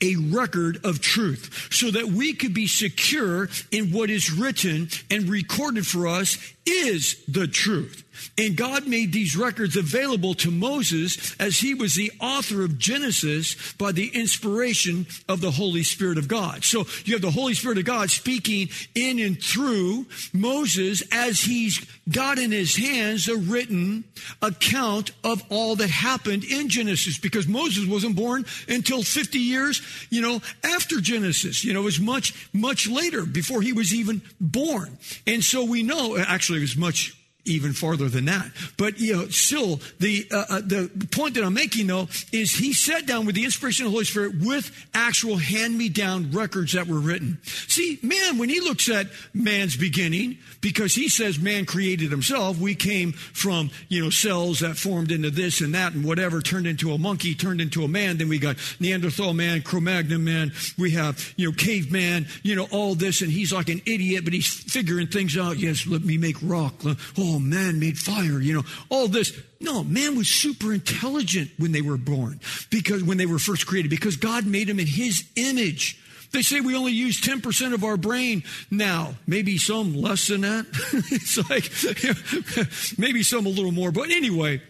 a 0.00 0.16
record 0.16 0.84
of 0.84 1.00
truth 1.00 1.68
so 1.70 1.90
that 1.90 2.06
we 2.06 2.34
could 2.34 2.54
be 2.54 2.66
secure 2.66 3.48
in 3.70 3.92
what 3.92 4.10
is 4.10 4.32
written 4.32 4.88
and 5.10 5.28
recorded 5.28 5.86
for 5.86 6.06
us 6.06 6.38
is 6.66 7.22
the 7.26 7.46
truth. 7.46 8.01
And 8.38 8.56
God 8.56 8.86
made 8.86 9.12
these 9.12 9.36
records 9.36 9.76
available 9.76 10.34
to 10.34 10.50
Moses 10.50 11.34
as 11.38 11.58
he 11.58 11.74
was 11.74 11.94
the 11.94 12.12
author 12.20 12.62
of 12.64 12.78
Genesis 12.78 13.72
by 13.74 13.92
the 13.92 14.08
inspiration 14.08 15.06
of 15.28 15.40
the 15.40 15.50
Holy 15.50 15.82
Spirit 15.82 16.18
of 16.18 16.28
God. 16.28 16.64
So 16.64 16.86
you 17.04 17.14
have 17.14 17.22
the 17.22 17.30
Holy 17.30 17.54
Spirit 17.54 17.78
of 17.78 17.84
God 17.84 18.10
speaking 18.10 18.68
in 18.94 19.18
and 19.18 19.40
through 19.40 20.06
Moses 20.32 21.02
as 21.12 21.40
he's 21.40 21.84
got 22.10 22.38
in 22.38 22.52
his 22.52 22.76
hands 22.76 23.28
a 23.28 23.36
written 23.36 24.04
account 24.40 25.10
of 25.24 25.42
all 25.50 25.76
that 25.76 25.90
happened 25.90 26.44
in 26.44 26.68
Genesis 26.68 27.18
because 27.18 27.46
Moses 27.46 27.86
wasn't 27.86 28.16
born 28.16 28.44
until 28.68 29.02
50 29.02 29.38
years, 29.38 29.82
you 30.10 30.20
know, 30.20 30.40
after 30.64 31.00
Genesis. 31.00 31.64
You 31.64 31.74
know, 31.74 31.80
it 31.80 31.84
was 31.84 32.00
much, 32.00 32.48
much 32.52 32.88
later 32.88 33.24
before 33.24 33.62
he 33.62 33.72
was 33.72 33.94
even 33.94 34.22
born. 34.40 34.98
And 35.26 35.44
so 35.44 35.64
we 35.64 35.82
know, 35.82 36.16
actually, 36.18 36.58
it 36.58 36.62
was 36.62 36.76
much 36.76 37.16
even 37.44 37.72
farther 37.72 38.08
than 38.08 38.26
that. 38.26 38.50
But 38.76 39.00
you 39.00 39.14
know, 39.14 39.28
still, 39.28 39.80
the 39.98 40.26
uh, 40.30 40.44
uh, 40.48 40.60
the 40.60 41.08
point 41.10 41.34
that 41.34 41.44
I'm 41.44 41.54
making 41.54 41.88
though 41.88 42.08
is 42.32 42.52
he 42.52 42.72
sat 42.72 43.06
down 43.06 43.26
with 43.26 43.34
the 43.34 43.44
inspiration 43.44 43.86
of 43.86 43.92
the 43.92 43.96
Holy 43.96 44.04
Spirit 44.04 44.34
with 44.40 44.70
actual 44.94 45.36
hand-me-down 45.36 46.30
records 46.30 46.72
that 46.72 46.86
were 46.86 47.00
written. 47.00 47.38
See, 47.44 47.98
man, 48.02 48.38
when 48.38 48.48
he 48.48 48.60
looks 48.60 48.88
at 48.88 49.08
man's 49.34 49.76
beginning, 49.76 50.38
because 50.60 50.94
he 50.94 51.08
says 51.08 51.38
man 51.38 51.66
created 51.66 52.10
himself, 52.10 52.58
we 52.58 52.74
came 52.74 53.12
from 53.12 53.70
you 53.88 54.04
know 54.04 54.10
cells 54.10 54.60
that 54.60 54.76
formed 54.76 55.10
into 55.10 55.30
this 55.30 55.60
and 55.60 55.74
that 55.74 55.94
and 55.94 56.04
whatever, 56.04 56.40
turned 56.40 56.66
into 56.66 56.92
a 56.92 56.98
monkey, 56.98 57.34
turned 57.34 57.60
into 57.60 57.82
a 57.82 57.88
man. 57.88 58.18
Then 58.18 58.28
we 58.28 58.38
got 58.38 58.56
Neanderthal 58.78 59.34
man, 59.34 59.62
Cro-Magnon 59.62 60.22
man. 60.22 60.52
We 60.78 60.92
have 60.92 61.34
you 61.36 61.48
know 61.48 61.56
caveman, 61.56 62.26
you 62.42 62.54
know 62.54 62.68
all 62.70 62.94
this, 62.94 63.20
and 63.20 63.30
he's 63.30 63.52
like 63.52 63.68
an 63.68 63.82
idiot, 63.84 64.24
but 64.24 64.32
he's 64.32 64.46
figuring 64.48 65.08
things 65.08 65.36
out. 65.36 65.58
Yes, 65.58 65.86
let 65.86 66.02
me 66.02 66.18
make 66.18 66.36
rock. 66.42 66.74
Oh, 67.18 67.31
oh, 67.34 67.38
man 67.38 67.80
made 67.80 67.98
fire, 67.98 68.40
you 68.40 68.54
know, 68.54 68.64
all 68.88 69.08
this. 69.08 69.38
No, 69.60 69.84
man 69.84 70.16
was 70.16 70.28
super 70.28 70.72
intelligent 70.72 71.50
when 71.58 71.72
they 71.72 71.82
were 71.82 71.96
born, 71.96 72.40
because 72.70 73.02
when 73.02 73.18
they 73.18 73.26
were 73.26 73.38
first 73.38 73.66
created, 73.66 73.90
because 73.90 74.16
God 74.16 74.46
made 74.46 74.68
them 74.68 74.80
in 74.80 74.86
his 74.86 75.24
image. 75.36 75.98
They 76.32 76.40
say 76.40 76.60
we 76.60 76.74
only 76.74 76.92
use 76.92 77.20
10% 77.20 77.74
of 77.74 77.84
our 77.84 77.98
brain 77.98 78.42
now. 78.70 79.14
Maybe 79.26 79.58
some 79.58 79.94
less 79.94 80.28
than 80.28 80.40
that. 80.40 80.66
it's 81.10 81.36
like, 81.50 82.98
maybe 82.98 83.22
some 83.22 83.44
a 83.44 83.50
little 83.50 83.70
more. 83.70 83.92
But 83.92 84.10
anyway, 84.10 84.62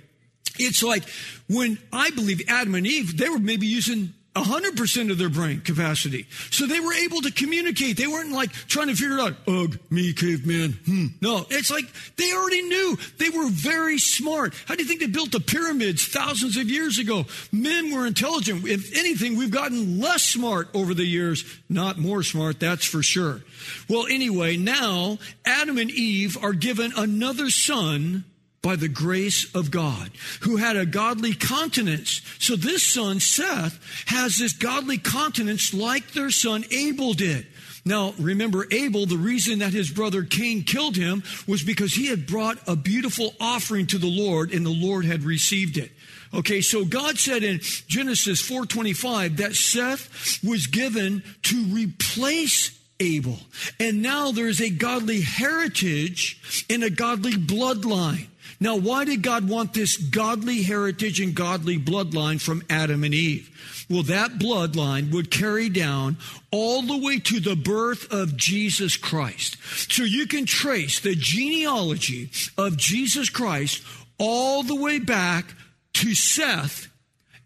it's 0.59 0.83
like 0.83 1.05
when 1.49 1.79
I 1.93 2.11
believe 2.11 2.43
Adam 2.49 2.75
and 2.75 2.87
Eve, 2.87 3.17
they 3.17 3.29
were 3.29 3.39
maybe 3.39 3.67
using 3.69 4.13
100% 4.35 5.11
of 5.11 5.19
their 5.19 5.29
brain 5.29 5.61
capacity. 5.61 6.27
So 6.51 6.67
they 6.67 6.81
were 6.81 6.95
able 6.95 7.21
to 7.23 7.31
communicate. 7.31 7.99
They 7.99 8.07
weren't 8.07 8.33
like 8.33 8.51
trying 8.53 8.89
to 8.89 8.95
figure 8.95 9.19
it 9.19 9.21
out, 9.21 9.35
ugh, 9.47 9.79
me, 9.91 10.15
caveman. 10.15 10.73
Hmm. 10.87 11.07
No, 11.21 11.45
it's 11.51 11.71
like 11.71 11.85
they 12.17 12.33
already 12.33 12.63
knew. 12.63 12.97
They 13.19 13.29
were 13.29 13.49
very 13.49 13.99
smart. 13.99 14.55
How 14.67 14.75
do 14.75 14.83
you 14.83 14.89
think 14.89 15.01
they 15.01 15.07
built 15.07 15.33
the 15.33 15.41
pyramids 15.41 16.07
thousands 16.07 16.57
of 16.57 16.71
years 16.71 16.99
ago? 16.99 17.27
Men 17.53 17.93
were 17.93 18.07
intelligent. 18.07 18.67
If 18.67 18.97
anything, 18.97 19.37
we've 19.37 19.51
gotten 19.51 20.01
less 20.01 20.23
smart 20.23 20.69
over 20.73 20.95
the 20.95 21.05
years, 21.05 21.45
not 21.69 21.99
more 21.99 22.23
smart, 22.23 22.59
that's 22.59 22.87
for 22.87 23.03
sure. 23.03 23.43
Well, 23.89 24.07
anyway, 24.07 24.57
now 24.57 25.19
Adam 25.45 25.77
and 25.77 25.91
Eve 25.91 26.43
are 26.43 26.55
given 26.55 26.93
another 26.97 27.51
son 27.51 28.25
by 28.63 28.77
the 28.77 28.89
grace 28.89 29.53
of 29.55 29.71
God, 29.71 30.11
who 30.43 30.57
had 30.57 30.77
a 30.77 30.87
godly 30.87 31.35
continence. 31.35 32.23
So 32.39 32.57
this 32.57 32.95
son, 32.95 33.19
Seth, 33.21 33.79
has 34.07 34.39
this 34.39 34.53
godly 34.53 34.99
continence 34.99 35.75
like 35.75 36.13
their 36.13 36.31
son 36.31 36.65
Abel 36.71 37.13
did. 37.13 37.47
Now, 37.85 38.15
remember, 38.19 38.67
Abel, 38.71 39.07
the 39.07 39.17
reason 39.17 39.59
that 39.59 39.73
his 39.73 39.91
brother 39.91 40.23
Cain 40.23 40.63
killed 40.63 40.97
him 40.97 41.25
was 41.49 41.65
because 41.65 41.93
he 41.93 42.07
had 42.07 42.29
brought 42.29 42.59
a 42.69 42.77
beautiful 42.77 43.35
offering 43.41 43.89
to 43.89 43.99
the 43.99 44.07
Lord 44.07 44.53
and 44.53 44.65
the 44.65 44.71
Lord 44.71 45.05
had 45.05 45.25
received 45.25 45.77
it. 45.77 45.91
Okay, 46.33 46.61
so 46.61 46.85
God 46.85 47.19
said 47.19 47.43
in 47.43 47.61
Genesis 47.89 48.41
4:25 48.41 49.39
that 49.39 49.57
Seth 49.57 50.43
was 50.43 50.67
given 50.69 51.23
to 51.43 51.65
replace 51.65 52.71
Abel. 53.01 53.41
And 53.81 54.01
now 54.01 54.31
there's 54.31 54.61
a 54.61 54.71
godly 54.71 55.21
heritage 55.21 56.65
and 56.71 56.85
a 56.85 56.91
godly 56.91 57.33
bloodline. 57.33 58.29
Now, 58.63 58.77
why 58.77 59.05
did 59.05 59.23
God 59.23 59.49
want 59.49 59.75
this 59.75 59.97
godly 59.97 60.63
heritage 60.63 61.21
and 61.21 61.35
godly 61.35 61.81
bloodline 61.81 62.41
from 62.41 62.63
Adam 62.71 63.03
and 63.03 63.13
Eve? 63.13 63.87
Well, 63.91 64.05
that 64.05 64.39
bloodline 64.39 65.13
would 65.13 65.33
carry 65.33 65.69
down 65.69 66.17
all 66.53 66.83
the 66.83 66.97
way 66.97 67.19
to 67.19 67.41
the 67.41 67.57
birth 67.57 68.07
of 68.13 68.37
Jesus 68.37 68.97
Christ. 68.97 69.57
So 69.91 70.05
you 70.05 70.29
can 70.29 70.47
trace 70.47 71.01
the 71.01 71.17
genealogy 71.17 72.31
of 72.57 72.77
Jesus 72.77 73.29
Christ 73.29 73.83
all 74.17 74.63
the 74.63 74.77
way 74.77 75.01
back 75.01 75.57
to 75.95 76.15
Seth 76.15 76.87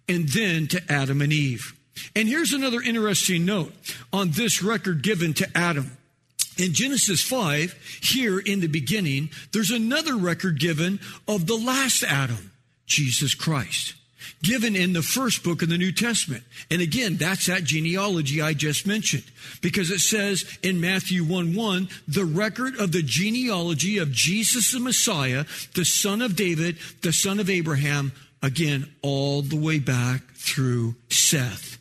and 0.07 0.29
then 0.29 0.67
to 0.67 0.83
Adam 0.87 1.23
and 1.23 1.33
Eve. 1.33 1.75
And 2.15 2.29
here's 2.29 2.53
another 2.53 2.83
interesting 2.83 3.47
note 3.47 3.73
on 4.13 4.33
this 4.33 4.63
record 4.63 5.01
given 5.01 5.33
to 5.33 5.49
Adam. 5.57 5.96
In 6.59 6.73
Genesis 6.73 7.23
5, 7.23 8.01
here 8.03 8.39
in 8.39 8.61
the 8.61 8.67
beginning, 8.67 9.31
there's 9.53 9.71
another 9.71 10.17
record 10.17 10.59
given 10.59 11.01
of 11.29 11.47
the 11.47 11.57
last 11.57 12.03
Adam, 12.03 12.53
Jesus 12.87 13.35
Christ. 13.35 13.95
given 14.43 14.77
in 14.77 14.93
the 14.93 15.03
first 15.03 15.43
book 15.43 15.63
of 15.63 15.69
the 15.69 15.79
New 15.79 15.93
Testament. 15.93 16.45
And 16.71 16.81
again, 16.81 17.17
that's 17.17 17.47
that 17.47 17.65
genealogy 17.65 18.43
I 18.43 18.53
just 18.53 18.87
mentioned 18.87 19.25
because 19.61 19.91
it 19.91 20.01
says 20.01 20.45
in 20.63 20.81
Matthew 20.81 21.25
1 21.25 21.55
1, 21.55 21.89
the 22.07 22.25
record 22.25 22.77
of 22.77 22.93
the 22.93 23.03
genealogy 23.03 23.99
of 23.99 24.13
Jesus 24.13 24.73
the 24.73 24.81
Messiah, 24.81 25.45
the 25.75 25.85
son 25.85 26.23
of 26.23 26.37
David, 26.37 26.77
the 27.03 27.13
son 27.13 27.41
of 27.41 27.51
Abraham, 27.51 28.13
again, 28.43 28.93
all 29.03 29.43
the 29.43 29.57
way 29.57 29.79
back 29.79 30.23
through 30.35 30.97
Seth. 31.09 31.79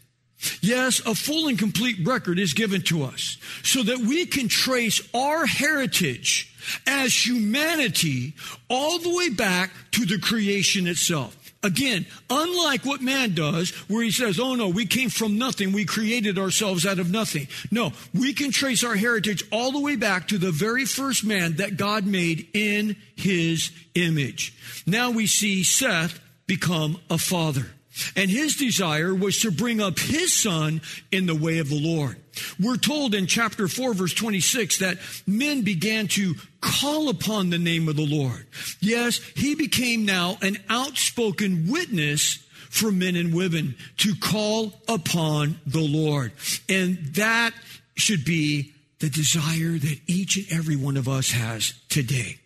Yes, 0.62 1.00
a 1.06 1.15
full 1.15 1.48
and 1.48 1.58
complete 1.58 2.06
record 2.06 2.39
is 2.39 2.54
given 2.54 2.82
to 2.84 3.04
us 3.04 3.38
so 3.63 3.84
that 3.84 4.00
we 4.00 4.25
can 4.25 4.48
trace 4.48 5.01
our 5.13 5.46
heritage 5.46 6.54
as 6.86 7.25
humanity 7.25 8.34
all 8.70 9.00
the 9.00 9.15
way 9.15 9.30
back 9.30 9.72
to 9.92 10.06
the 10.06 10.20
creation 10.20 10.88
itself. 10.88 11.38
Again, 11.63 12.06
unlike 12.30 12.86
what 12.86 13.01
man 13.01 13.34
does, 13.34 13.72
where 13.89 14.04
he 14.04 14.12
says, 14.12 14.39
oh 14.39 14.54
no, 14.54 14.70
we 14.70 14.86
came 14.86 15.10
from 15.10 15.39
nothing, 15.39 15.72
we 15.72 15.84
created 15.84 16.38
ourselves 16.38 16.86
out 16.86 17.00
of 17.00 17.10
nothing. 17.10 17.48
No, 17.72 17.92
we 18.13 18.34
can 18.34 18.51
trace 18.51 18.84
our 18.84 18.96
heritage 18.96 19.44
all 19.51 19.72
the 19.72 19.80
way 19.80 19.96
back 19.96 20.27
to 20.27 20.38
the 20.38 20.51
very 20.51 20.86
first 20.86 21.24
man 21.25 21.56
that 21.56 21.75
God 21.75 22.06
made 22.06 22.48
in 22.54 22.96
his 23.15 23.72
image. 23.96 24.54
Now 24.86 25.10
we 25.10 25.25
see 25.25 25.63
Seth 25.63 26.20
become 26.46 27.00
a 27.10 27.18
father. 27.18 27.72
And 28.15 28.29
his 28.29 28.55
desire 28.55 29.13
was 29.13 29.39
to 29.39 29.51
bring 29.51 29.81
up 29.81 29.99
his 29.99 30.33
son 30.33 30.81
in 31.11 31.25
the 31.25 31.35
way 31.35 31.59
of 31.59 31.69
the 31.69 31.79
Lord. 31.79 32.17
We're 32.59 32.77
told 32.77 33.15
in 33.15 33.27
chapter 33.27 33.67
4, 33.67 33.93
verse 33.93 34.13
26, 34.13 34.79
that 34.79 34.97
men 35.25 35.61
began 35.61 36.07
to 36.09 36.35
call 36.61 37.09
upon 37.09 37.49
the 37.49 37.57
name 37.57 37.87
of 37.87 37.95
the 37.95 38.05
Lord. 38.05 38.45
Yes, 38.79 39.19
he 39.35 39.55
became 39.55 40.05
now 40.05 40.37
an 40.41 40.57
outspoken 40.69 41.69
witness 41.69 42.45
for 42.69 42.91
men 42.91 43.15
and 43.15 43.33
women 43.33 43.75
to 43.97 44.15
call 44.15 44.73
upon 44.87 45.59
the 45.65 45.81
Lord. 45.81 46.33
And 46.67 46.97
that 47.15 47.53
should 47.95 48.25
be 48.25 48.73
the 48.99 49.09
desire 49.09 49.77
that 49.77 49.99
each 50.07 50.35
and 50.35 50.45
every 50.51 50.75
one 50.75 50.97
of 50.97 51.07
us 51.07 51.31
has 51.31 51.73
today. 51.89 52.39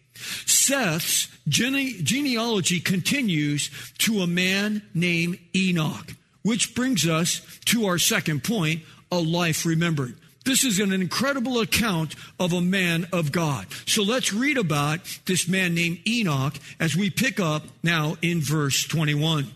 Seth's 0.46 1.28
gene- 1.48 2.04
genealogy 2.04 2.80
continues 2.80 3.70
to 4.00 4.22
a 4.22 4.28
man 4.28 4.82
named 4.94 5.40
Enoch, 5.56 6.14
which 6.44 6.76
brings 6.76 7.08
us 7.08 7.42
to 7.66 7.86
our 7.86 7.98
second 7.98 8.44
point 8.44 8.82
a 9.12 9.20
life 9.20 9.66
remembered. 9.66 10.16
This 10.46 10.64
is 10.64 10.80
an 10.80 10.94
incredible 10.94 11.60
account 11.60 12.16
of 12.40 12.54
a 12.54 12.62
man 12.62 13.08
of 13.12 13.32
God. 13.32 13.68
So 13.86 14.04
let's 14.04 14.34
read 14.34 14.58
about 14.58 15.02
this 15.26 15.48
man 15.48 15.76
named 15.76 16.00
Enoch 16.08 16.56
as 16.80 16.96
we 16.96 17.10
pick 17.10 17.40
up 17.40 17.64
now 17.84 18.18
in 18.22 18.42
verse 18.42 18.84
21. 18.86 19.52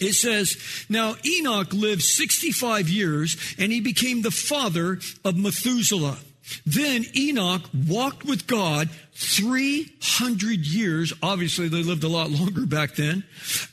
It 0.00 0.14
says, 0.14 0.56
Now 0.88 1.16
Enoch 1.24 1.72
lived 1.72 2.02
65 2.02 2.88
years 2.88 3.36
and 3.58 3.72
he 3.72 3.80
became 3.80 4.22
the 4.22 4.30
father 4.30 4.98
of 5.24 5.36
Methuselah. 5.36 6.18
Then 6.66 7.04
Enoch 7.16 7.62
walked 7.88 8.24
with 8.24 8.46
God 8.46 8.90
300 9.14 10.66
years. 10.66 11.12
Obviously, 11.22 11.68
they 11.68 11.82
lived 11.82 12.04
a 12.04 12.08
lot 12.08 12.30
longer 12.30 12.66
back 12.66 12.96
then. 12.96 13.24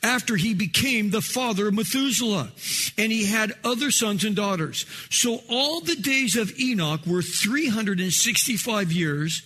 After 0.02 0.36
he 0.36 0.54
became 0.54 1.10
the 1.10 1.22
father 1.22 1.68
of 1.68 1.74
Methuselah. 1.74 2.50
And 2.96 3.12
he 3.12 3.26
had 3.26 3.52
other 3.64 3.90
sons 3.90 4.24
and 4.24 4.36
daughters. 4.36 4.86
So 5.10 5.42
all 5.48 5.80
the 5.80 5.96
days 5.96 6.36
of 6.36 6.58
Enoch 6.58 7.06
were 7.06 7.22
365 7.22 8.92
years. 8.92 9.42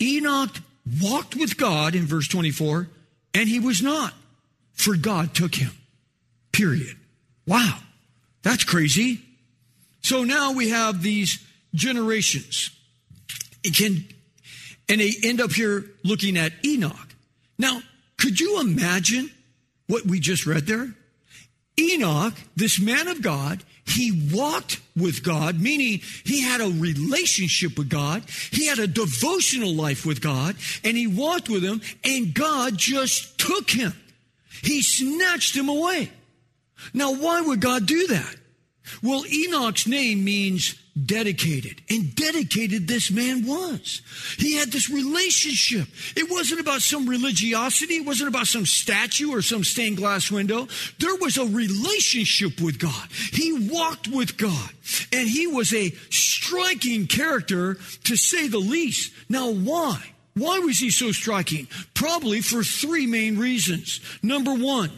Enoch 0.00 0.56
walked 1.02 1.36
with 1.36 1.56
God 1.56 1.94
in 1.94 2.06
verse 2.06 2.28
24, 2.28 2.88
and 3.34 3.48
he 3.48 3.60
was 3.60 3.82
not, 3.82 4.14
for 4.72 4.96
God 4.96 5.34
took 5.34 5.54
him. 5.54 5.72
Period. 6.52 6.96
Wow. 7.46 7.78
That's 8.42 8.64
crazy. 8.64 9.20
So 10.02 10.24
now 10.24 10.52
we 10.52 10.70
have 10.70 11.02
these 11.02 11.44
generations. 11.74 12.70
It 13.62 13.76
can, 13.76 14.04
and 14.88 15.00
they 15.00 15.12
end 15.22 15.40
up 15.40 15.52
here 15.52 15.84
looking 16.04 16.36
at 16.36 16.52
Enoch. 16.64 17.14
Now, 17.58 17.80
could 18.16 18.40
you 18.40 18.60
imagine 18.60 19.30
what 19.86 20.04
we 20.04 20.20
just 20.20 20.46
read 20.46 20.66
there? 20.66 20.94
Enoch, 21.78 22.34
this 22.56 22.80
man 22.80 23.08
of 23.08 23.22
God, 23.22 23.62
he 23.86 24.30
walked 24.32 24.80
with 24.96 25.22
God, 25.22 25.60
meaning 25.60 26.00
he 26.24 26.42
had 26.42 26.60
a 26.60 26.68
relationship 26.68 27.78
with 27.78 27.88
God. 27.88 28.24
He 28.50 28.66
had 28.66 28.78
a 28.78 28.86
devotional 28.86 29.72
life 29.72 30.04
with 30.04 30.20
God, 30.20 30.56
and 30.84 30.96
he 30.96 31.06
walked 31.06 31.48
with 31.48 31.62
him, 31.62 31.80
and 32.04 32.34
God 32.34 32.76
just 32.76 33.38
took 33.38 33.70
him. 33.70 33.92
He 34.62 34.82
snatched 34.82 35.56
him 35.56 35.68
away. 35.68 36.10
Now, 36.92 37.14
why 37.14 37.40
would 37.40 37.60
God 37.60 37.86
do 37.86 38.08
that? 38.08 38.36
Well, 39.02 39.24
Enoch's 39.26 39.86
name 39.86 40.24
means 40.24 40.74
dedicated. 41.06 41.80
And 41.90 42.14
dedicated 42.14 42.86
this 42.88 43.10
man 43.10 43.46
was. 43.46 44.02
He 44.38 44.56
had 44.56 44.70
this 44.70 44.90
relationship. 44.90 45.88
It 46.16 46.30
wasn't 46.30 46.60
about 46.60 46.82
some 46.82 47.08
religiosity. 47.08 47.96
It 47.96 48.06
wasn't 48.06 48.28
about 48.28 48.46
some 48.46 48.66
statue 48.66 49.32
or 49.32 49.42
some 49.42 49.64
stained 49.64 49.96
glass 49.96 50.30
window. 50.30 50.68
There 50.98 51.16
was 51.16 51.36
a 51.36 51.46
relationship 51.46 52.60
with 52.60 52.78
God. 52.78 53.08
He 53.32 53.68
walked 53.70 54.08
with 54.08 54.36
God. 54.36 54.70
And 55.12 55.28
he 55.28 55.46
was 55.46 55.74
a 55.74 55.90
striking 56.10 57.06
character 57.06 57.76
to 58.04 58.16
say 58.16 58.48
the 58.48 58.58
least. 58.58 59.12
Now, 59.28 59.50
why? 59.50 60.02
Why 60.34 60.60
was 60.60 60.78
he 60.78 60.90
so 60.90 61.12
striking? 61.12 61.66
Probably 61.94 62.40
for 62.40 62.62
three 62.62 63.06
main 63.06 63.38
reasons. 63.38 64.00
Number 64.22 64.54
one, 64.54 64.90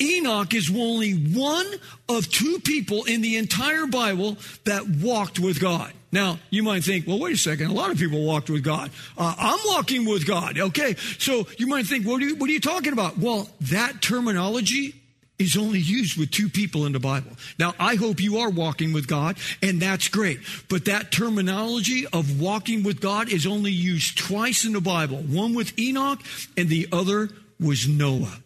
Enoch 0.00 0.54
is 0.54 0.70
only 0.74 1.12
one 1.12 1.66
of 2.08 2.30
two 2.30 2.58
people 2.60 3.04
in 3.04 3.20
the 3.20 3.36
entire 3.36 3.86
Bible 3.86 4.36
that 4.64 4.88
walked 4.88 5.38
with 5.38 5.60
God. 5.60 5.92
Now, 6.12 6.38
you 6.50 6.62
might 6.62 6.84
think, 6.84 7.06
well, 7.06 7.18
wait 7.18 7.34
a 7.34 7.38
second. 7.38 7.66
A 7.66 7.74
lot 7.74 7.90
of 7.90 7.98
people 7.98 8.24
walked 8.24 8.48
with 8.48 8.62
God. 8.62 8.90
Uh, 9.18 9.34
I'm 9.36 9.58
walking 9.66 10.06
with 10.06 10.26
God. 10.26 10.58
Okay. 10.58 10.94
So 11.18 11.46
you 11.58 11.66
might 11.66 11.86
think, 11.86 12.06
what 12.06 12.22
are, 12.22 12.26
you, 12.26 12.36
what 12.36 12.48
are 12.48 12.52
you 12.52 12.60
talking 12.60 12.92
about? 12.92 13.18
Well, 13.18 13.48
that 13.62 14.00
terminology 14.00 14.94
is 15.38 15.56
only 15.56 15.78
used 15.78 16.18
with 16.18 16.30
two 16.30 16.48
people 16.48 16.86
in 16.86 16.92
the 16.92 17.00
Bible. 17.00 17.32
Now, 17.58 17.74
I 17.78 17.96
hope 17.96 18.20
you 18.20 18.38
are 18.38 18.48
walking 18.48 18.92
with 18.92 19.06
God, 19.06 19.36
and 19.62 19.80
that's 19.80 20.08
great. 20.08 20.40
But 20.68 20.86
that 20.86 21.12
terminology 21.12 22.06
of 22.12 22.40
walking 22.40 22.82
with 22.82 23.00
God 23.00 23.30
is 23.30 23.46
only 23.46 23.72
used 23.72 24.16
twice 24.16 24.64
in 24.64 24.72
the 24.72 24.80
Bible 24.80 25.18
one 25.18 25.54
with 25.54 25.78
Enoch, 25.78 26.20
and 26.56 26.68
the 26.68 26.88
other 26.92 27.28
was 27.60 27.86
Noah. 27.88 28.38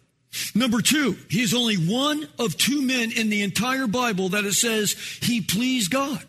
Number 0.55 0.81
two, 0.81 1.17
he 1.29 1.41
is 1.41 1.53
only 1.53 1.75
one 1.75 2.27
of 2.39 2.57
two 2.57 2.81
men 2.81 3.11
in 3.11 3.29
the 3.29 3.41
entire 3.41 3.87
Bible 3.87 4.29
that 4.29 4.45
it 4.45 4.53
says 4.53 4.93
he 5.21 5.41
pleased 5.41 5.91
God. 5.91 6.23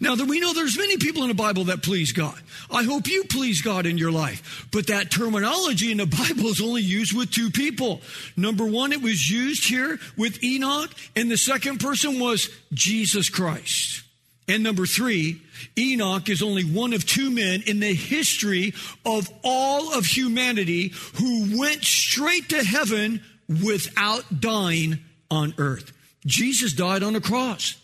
Now 0.00 0.14
that 0.14 0.28
we 0.28 0.40
know 0.40 0.52
there's 0.52 0.78
many 0.78 0.96
people 0.96 1.22
in 1.22 1.28
the 1.28 1.34
Bible 1.34 1.64
that 1.64 1.82
please 1.82 2.12
God. 2.12 2.38
I 2.70 2.84
hope 2.84 3.08
you 3.08 3.24
please 3.24 3.62
God 3.62 3.86
in 3.86 3.98
your 3.98 4.12
life. 4.12 4.66
But 4.70 4.86
that 4.86 5.10
terminology 5.10 5.90
in 5.90 5.98
the 5.98 6.06
Bible 6.28 6.48
is 6.48 6.60
only 6.60 6.82
used 6.82 7.16
with 7.16 7.30
two 7.30 7.50
people. 7.50 8.00
Number 8.36 8.64
one, 8.64 8.92
it 8.92 9.02
was 9.02 9.30
used 9.30 9.68
here 9.68 9.98
with 10.16 10.42
Enoch, 10.42 10.90
and 11.16 11.30
the 11.30 11.36
second 11.36 11.80
person 11.80 12.20
was 12.20 12.48
Jesus 12.72 13.28
Christ. 13.28 14.01
And 14.48 14.62
number 14.62 14.86
three, 14.86 15.40
Enoch 15.78 16.28
is 16.28 16.42
only 16.42 16.64
one 16.64 16.92
of 16.92 17.06
two 17.06 17.30
men 17.30 17.62
in 17.66 17.80
the 17.80 17.94
history 17.94 18.74
of 19.06 19.30
all 19.44 19.94
of 19.94 20.04
humanity 20.04 20.92
who 21.14 21.58
went 21.58 21.84
straight 21.84 22.48
to 22.48 22.64
heaven 22.64 23.22
without 23.48 24.40
dying 24.40 24.98
on 25.30 25.54
earth. 25.58 25.92
Jesus 26.26 26.72
died 26.72 27.02
on 27.02 27.14
a 27.14 27.20
cross. 27.20 27.76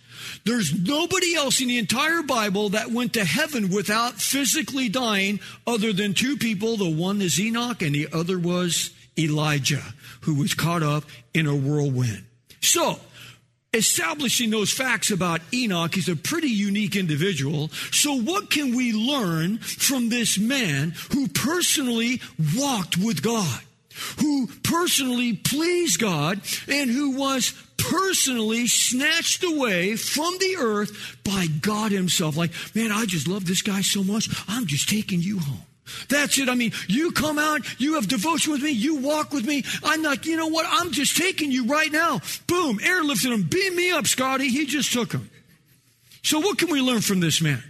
There's 0.44 0.78
nobody 0.78 1.34
else 1.34 1.60
in 1.60 1.68
the 1.68 1.78
entire 1.78 2.22
Bible 2.22 2.70
that 2.70 2.90
went 2.90 3.14
to 3.14 3.24
heaven 3.24 3.70
without 3.70 4.14
physically 4.14 4.88
dying 4.88 5.40
other 5.66 5.92
than 5.92 6.14
two 6.14 6.36
people. 6.36 6.76
The 6.76 6.90
one 6.90 7.22
is 7.22 7.40
Enoch 7.40 7.82
and 7.82 7.94
the 7.94 8.08
other 8.12 8.38
was 8.38 8.90
Elijah, 9.18 9.82
who 10.22 10.34
was 10.34 10.54
caught 10.54 10.82
up 10.82 11.04
in 11.34 11.46
a 11.46 11.54
whirlwind. 11.54 12.24
So, 12.60 12.98
establishing 13.74 14.50
those 14.50 14.72
facts 14.72 15.10
about 15.10 15.40
Enoch, 15.52 15.94
he's 15.94 16.08
a 16.08 16.16
pretty 16.16 16.48
unique 16.48 16.96
individual. 16.96 17.68
So, 17.92 18.14
what 18.14 18.50
can 18.50 18.74
we 18.74 18.92
learn 18.92 19.58
from 19.58 20.08
this 20.08 20.38
man 20.38 20.94
who 21.12 21.28
personally 21.28 22.20
walked 22.56 22.96
with 22.96 23.22
God, 23.22 23.60
who 24.20 24.46
personally 24.62 25.34
pleased 25.34 26.00
God, 26.00 26.40
and 26.66 26.90
who 26.90 27.16
was 27.16 27.52
personally 27.76 28.66
snatched 28.66 29.44
away 29.44 29.96
from 29.96 30.34
the 30.38 30.56
earth 30.58 31.18
by 31.24 31.46
God 31.46 31.92
Himself? 31.92 32.36
Like, 32.36 32.52
man, 32.74 32.90
I 32.90 33.04
just 33.04 33.28
love 33.28 33.46
this 33.46 33.62
guy 33.62 33.82
so 33.82 34.02
much, 34.02 34.28
I'm 34.48 34.66
just 34.66 34.88
taking 34.88 35.20
you 35.20 35.38
home. 35.38 35.67
That's 36.08 36.38
it. 36.38 36.48
I 36.48 36.54
mean, 36.54 36.72
you 36.88 37.12
come 37.12 37.38
out, 37.38 37.80
you 37.80 37.94
have 37.94 38.08
devotion 38.08 38.52
with 38.52 38.62
me, 38.62 38.70
you 38.70 38.96
walk 38.96 39.32
with 39.32 39.46
me. 39.46 39.64
I'm 39.82 40.02
like, 40.02 40.26
you 40.26 40.36
know 40.36 40.48
what? 40.48 40.66
I'm 40.68 40.92
just 40.92 41.16
taking 41.16 41.50
you 41.50 41.66
right 41.66 41.90
now. 41.90 42.20
Boom, 42.46 42.78
airlifted 42.78 43.32
him. 43.32 43.42
Beam 43.42 43.76
me 43.76 43.90
up, 43.90 44.06
Scotty. 44.06 44.48
He 44.48 44.66
just 44.66 44.92
took 44.92 45.12
him. 45.12 45.30
So, 46.22 46.40
what 46.40 46.58
can 46.58 46.70
we 46.70 46.80
learn 46.80 47.00
from 47.00 47.20
this 47.20 47.40
man? 47.40 47.62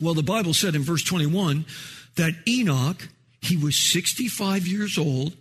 Well, 0.00 0.14
the 0.14 0.22
Bible 0.22 0.54
said 0.54 0.74
in 0.74 0.82
verse 0.82 1.02
21 1.02 1.64
that 2.16 2.34
Enoch, 2.46 3.08
he 3.40 3.56
was 3.56 3.76
65 3.76 4.66
years 4.66 4.98
old 4.98 5.34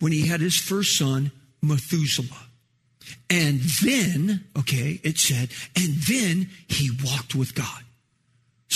when 0.00 0.12
he 0.12 0.26
had 0.26 0.40
his 0.40 0.56
first 0.56 0.96
son, 0.96 1.32
Methuselah. 1.62 2.46
And 3.30 3.60
then, 3.82 4.44
okay, 4.58 5.00
it 5.02 5.18
said, 5.18 5.50
and 5.74 5.94
then 6.08 6.50
he 6.68 6.90
walked 7.04 7.34
with 7.34 7.54
God. 7.54 7.82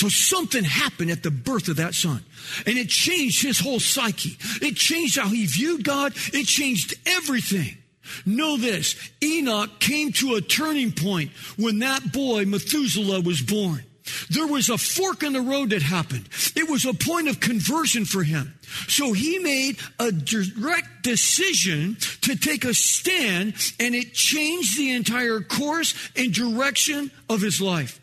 So 0.01 0.09
something 0.09 0.65
happened 0.65 1.11
at 1.11 1.23
the 1.23 1.31
birth 1.31 1.69
of 1.69 1.77
that 1.77 1.93
son. 1.93 2.25
And 2.65 2.79
it 2.79 2.89
changed 2.89 3.43
his 3.43 3.61
whole 3.61 3.79
psyche. 3.79 4.39
It 4.63 4.75
changed 4.75 5.19
how 5.19 5.29
he 5.29 5.45
viewed 5.45 5.85
God. 5.85 6.15
It 6.33 6.47
changed 6.47 6.95
everything. 7.05 7.77
Know 8.25 8.57
this 8.57 8.97
Enoch 9.23 9.79
came 9.79 10.11
to 10.13 10.37
a 10.37 10.41
turning 10.41 10.93
point 10.93 11.33
when 11.59 11.81
that 11.81 12.15
boy, 12.15 12.47
Methuselah, 12.47 13.21
was 13.21 13.43
born. 13.43 13.85
There 14.31 14.47
was 14.47 14.71
a 14.71 14.79
fork 14.79 15.23
in 15.23 15.35
the 15.35 15.43
road 15.43 15.69
that 15.69 15.83
happened. 15.83 16.31
It 16.57 16.71
was 16.71 16.87
a 16.87 16.95
point 16.95 17.29
of 17.29 17.39
conversion 17.39 18.07
for 18.07 18.23
him. 18.23 18.55
So 18.89 19.13
he 19.13 19.39
made 19.39 19.77
a 19.99 20.11
direct 20.11 21.03
decision 21.03 21.99
to 22.23 22.37
take 22.37 22.65
a 22.65 22.73
stand, 22.73 23.53
and 23.79 23.95
it 23.95 24.15
changed 24.15 24.79
the 24.79 24.93
entire 24.93 25.41
course 25.41 25.95
and 26.17 26.33
direction 26.33 27.11
of 27.29 27.43
his 27.43 27.61
life 27.61 28.00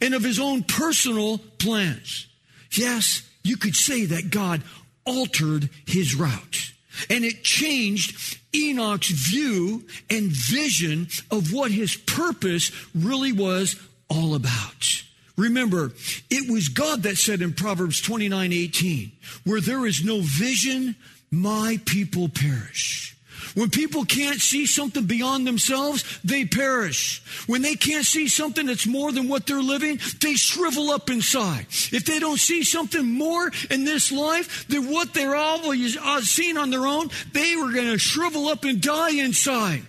and 0.00 0.14
of 0.14 0.22
his 0.22 0.38
own 0.38 0.62
personal 0.62 1.38
plans. 1.58 2.26
Yes, 2.72 3.28
you 3.42 3.56
could 3.56 3.76
say 3.76 4.06
that 4.06 4.30
God 4.30 4.62
altered 5.04 5.68
his 5.86 6.14
route. 6.14 6.72
And 7.10 7.24
it 7.24 7.42
changed 7.42 8.38
Enoch's 8.54 9.10
view 9.10 9.84
and 10.08 10.30
vision 10.30 11.08
of 11.30 11.52
what 11.52 11.70
his 11.70 11.96
purpose 11.96 12.70
really 12.94 13.32
was 13.32 13.76
all 14.08 14.34
about. 14.34 15.02
Remember, 15.36 15.92
it 16.30 16.50
was 16.50 16.68
God 16.68 17.02
that 17.02 17.16
said 17.16 17.42
in 17.42 17.52
Proverbs 17.52 18.00
29 18.00 18.52
18, 18.52 19.12
where 19.44 19.60
there 19.60 19.84
is 19.86 20.04
no 20.04 20.20
vision, 20.20 20.94
my 21.30 21.80
people 21.84 22.28
perish. 22.28 23.13
When 23.54 23.70
people 23.70 24.04
can't 24.04 24.40
see 24.40 24.66
something 24.66 25.04
beyond 25.04 25.46
themselves, 25.46 26.20
they 26.24 26.44
perish. 26.44 27.22
When 27.46 27.62
they 27.62 27.76
can't 27.76 28.04
see 28.04 28.28
something 28.28 28.66
that's 28.66 28.86
more 28.86 29.12
than 29.12 29.28
what 29.28 29.46
they're 29.46 29.62
living, 29.62 30.00
they 30.20 30.34
shrivel 30.34 30.90
up 30.90 31.08
inside. 31.08 31.66
If 31.92 32.04
they 32.04 32.18
don't 32.18 32.40
see 32.40 32.64
something 32.64 33.06
more 33.06 33.50
in 33.70 33.84
this 33.84 34.10
life 34.10 34.66
than 34.68 34.90
what 34.90 35.14
they're 35.14 35.36
always 35.36 35.96
uh, 35.96 36.20
seen 36.20 36.58
on 36.58 36.70
their 36.70 36.86
own, 36.86 37.10
they 37.32 37.54
were 37.54 37.72
going 37.72 37.90
to 37.90 37.98
shrivel 37.98 38.48
up 38.48 38.64
and 38.64 38.80
die 38.80 39.12
inside. 39.12 39.82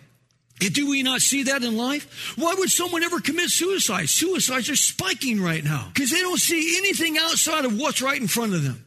And 0.62 0.73
do 0.73 0.89
we 0.89 1.04
not 1.04 1.21
see 1.21 1.43
that 1.43 1.63
in 1.63 1.75
life? 1.75 2.36
Why 2.38 2.54
would 2.58 2.69
someone 2.69 3.04
ever 3.04 3.19
commit 3.19 3.49
suicide? 3.49 4.10
Suicides 4.10 4.69
are 4.69 4.75
spiking 4.75 5.41
right 5.41 5.63
now 5.63 5.89
because 5.93 6.12
they 6.12 6.21
don't 6.21 6.39
see 6.39 6.78
anything 6.78 7.17
outside 7.17 7.65
of 7.65 7.78
what's 7.78 8.01
right 8.01 8.19
in 8.19 8.28
front 8.28 8.54
of 8.54 8.63
them. 8.63 8.86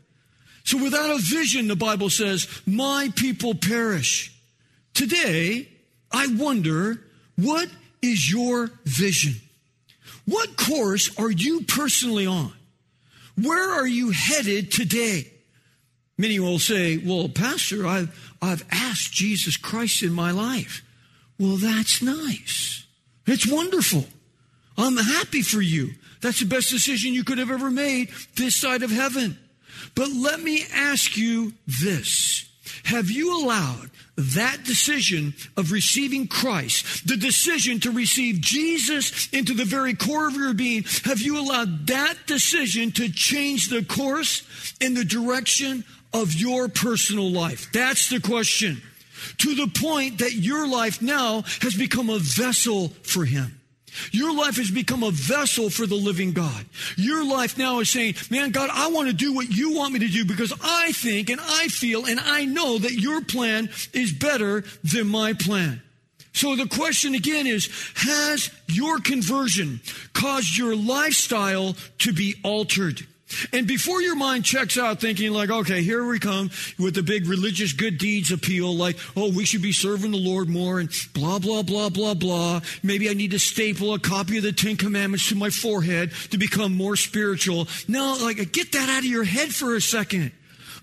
So 0.64 0.82
without 0.82 1.10
a 1.10 1.18
vision, 1.18 1.68
the 1.68 1.76
Bible 1.76 2.10
says, 2.10 2.46
my 2.66 3.10
people 3.16 3.54
perish. 3.54 4.34
Today, 4.98 5.68
I 6.10 6.26
wonder, 6.26 7.00
what 7.36 7.68
is 8.02 8.28
your 8.32 8.72
vision? 8.84 9.36
What 10.24 10.56
course 10.56 11.16
are 11.16 11.30
you 11.30 11.60
personally 11.62 12.26
on? 12.26 12.52
Where 13.40 13.74
are 13.74 13.86
you 13.86 14.10
headed 14.10 14.72
today? 14.72 15.30
Many 16.18 16.40
will 16.40 16.58
say, 16.58 16.96
well, 16.96 17.28
Pastor, 17.28 17.86
I've, 17.86 18.34
I've 18.42 18.64
asked 18.72 19.12
Jesus 19.12 19.56
Christ 19.56 20.02
in 20.02 20.12
my 20.12 20.32
life. 20.32 20.82
Well, 21.38 21.58
that's 21.58 22.02
nice. 22.02 22.84
It's 23.24 23.46
wonderful. 23.46 24.04
I'm 24.76 24.96
happy 24.96 25.42
for 25.42 25.62
you. 25.62 25.92
That's 26.22 26.40
the 26.40 26.46
best 26.46 26.70
decision 26.70 27.14
you 27.14 27.22
could 27.22 27.38
have 27.38 27.52
ever 27.52 27.70
made 27.70 28.08
this 28.34 28.56
side 28.56 28.82
of 28.82 28.90
heaven. 28.90 29.38
But 29.94 30.08
let 30.10 30.40
me 30.40 30.64
ask 30.74 31.16
you 31.16 31.52
this. 31.68 32.47
Have 32.88 33.10
you 33.10 33.38
allowed 33.38 33.90
that 34.16 34.64
decision 34.64 35.34
of 35.58 35.72
receiving 35.72 36.26
Christ, 36.26 37.06
the 37.06 37.18
decision 37.18 37.80
to 37.80 37.90
receive 37.90 38.40
Jesus 38.40 39.28
into 39.28 39.52
the 39.52 39.66
very 39.66 39.92
core 39.92 40.26
of 40.26 40.34
your 40.34 40.54
being, 40.54 40.84
have 41.04 41.20
you 41.20 41.38
allowed 41.38 41.86
that 41.88 42.14
decision 42.26 42.90
to 42.92 43.12
change 43.12 43.68
the 43.68 43.84
course 43.84 44.42
and 44.80 44.96
the 44.96 45.04
direction 45.04 45.84
of 46.14 46.32
your 46.32 46.68
personal 46.68 47.30
life? 47.30 47.70
That's 47.74 48.08
the 48.08 48.20
question 48.20 48.80
to 49.36 49.54
the 49.54 49.68
point 49.68 50.20
that 50.20 50.32
your 50.32 50.66
life 50.66 51.02
now 51.02 51.42
has 51.60 51.74
become 51.74 52.08
a 52.08 52.18
vessel 52.18 52.88
for 53.02 53.26
Him. 53.26 53.57
Your 54.12 54.34
life 54.34 54.56
has 54.56 54.70
become 54.70 55.02
a 55.02 55.10
vessel 55.10 55.70
for 55.70 55.86
the 55.86 55.94
living 55.94 56.32
God. 56.32 56.64
Your 56.96 57.24
life 57.24 57.58
now 57.58 57.80
is 57.80 57.90
saying, 57.90 58.14
man, 58.30 58.50
God, 58.50 58.70
I 58.72 58.88
want 58.90 59.08
to 59.08 59.14
do 59.14 59.32
what 59.34 59.48
you 59.48 59.74
want 59.74 59.92
me 59.92 60.00
to 60.00 60.08
do 60.08 60.24
because 60.24 60.52
I 60.62 60.92
think 60.92 61.30
and 61.30 61.40
I 61.40 61.68
feel 61.68 62.06
and 62.06 62.20
I 62.20 62.44
know 62.44 62.78
that 62.78 62.92
your 62.92 63.22
plan 63.22 63.70
is 63.92 64.12
better 64.12 64.64
than 64.84 65.08
my 65.08 65.32
plan. 65.32 65.82
So 66.38 66.54
the 66.54 66.68
question 66.68 67.16
again 67.16 67.48
is, 67.48 67.68
has 67.96 68.52
your 68.68 69.00
conversion 69.00 69.80
caused 70.12 70.56
your 70.56 70.76
lifestyle 70.76 71.74
to 71.98 72.12
be 72.12 72.36
altered? 72.44 73.04
And 73.52 73.66
before 73.66 74.00
your 74.00 74.16
mind 74.16 74.44
checks 74.44 74.78
out 74.78 75.00
thinking 75.00 75.32
like, 75.32 75.50
okay, 75.50 75.82
here 75.82 76.04
we 76.06 76.18
come 76.18 76.50
with 76.78 76.94
the 76.94 77.02
big 77.02 77.26
religious 77.26 77.72
good 77.72 77.98
deeds 77.98 78.32
appeal, 78.32 78.74
like, 78.74 78.96
oh, 79.16 79.30
we 79.30 79.44
should 79.44 79.62
be 79.62 79.72
serving 79.72 80.10
the 80.12 80.16
Lord 80.16 80.48
more 80.48 80.80
and 80.80 80.90
blah, 81.12 81.38
blah, 81.38 81.62
blah, 81.62 81.90
blah, 81.90 82.14
blah. 82.14 82.60
Maybe 82.82 83.10
I 83.10 83.14
need 83.14 83.32
to 83.32 83.38
staple 83.38 83.92
a 83.94 83.98
copy 83.98 84.38
of 84.38 84.44
the 84.44 84.52
Ten 84.52 84.76
Commandments 84.76 85.28
to 85.28 85.34
my 85.34 85.50
forehead 85.50 86.12
to 86.30 86.38
become 86.38 86.74
more 86.74 86.96
spiritual. 86.96 87.68
No, 87.86 88.16
like, 88.20 88.52
get 88.52 88.72
that 88.72 88.88
out 88.88 89.00
of 89.00 89.04
your 89.04 89.24
head 89.24 89.54
for 89.54 89.76
a 89.76 89.80
second. 89.80 90.32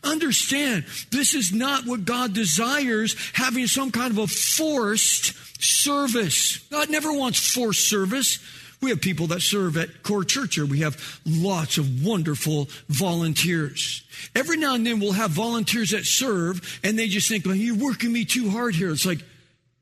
Understand, 0.04 0.86
this 1.10 1.34
is 1.34 1.52
not 1.52 1.88
what 1.88 2.06
God 2.06 2.34
desires, 2.34 3.16
having 3.34 3.66
some 3.66 3.92
kind 3.92 4.12
of 4.12 4.20
a 4.20 4.28
forced 4.28 5.34
service. 5.64 6.60
God 6.70 6.92
never 6.92 7.12
wants 7.12 7.54
forced 7.54 7.90
service. 7.90 8.40
We 8.82 8.90
have 8.90 9.02
people 9.02 9.28
that 9.28 9.42
serve 9.42 9.78
at 9.78 10.04
Core 10.04 10.24
Church 10.24 10.56
here. 10.56 10.66
We 10.66 10.80
have 10.80 11.22
lots 11.26 11.78
of 11.78 12.06
wonderful 12.06 12.70
volunteers. 12.88 14.04
Every 14.36 14.58
now 14.58 14.76
and 14.76 14.86
then 14.86 15.00
we'll 15.00 15.14
have 15.14 15.32
volunteers 15.32 15.92
that 15.92 16.06
serve 16.06 16.80
and 16.84 16.98
they 16.98 17.08
just 17.08 17.28
think, 17.30 17.46
well, 17.46 17.56
you're 17.56 17.76
working 17.76 18.12
me 18.12 18.26
too 18.26 18.50
hard 18.50 18.76
here. 18.76 18.92
It's 18.92 19.06
like, 19.06 19.24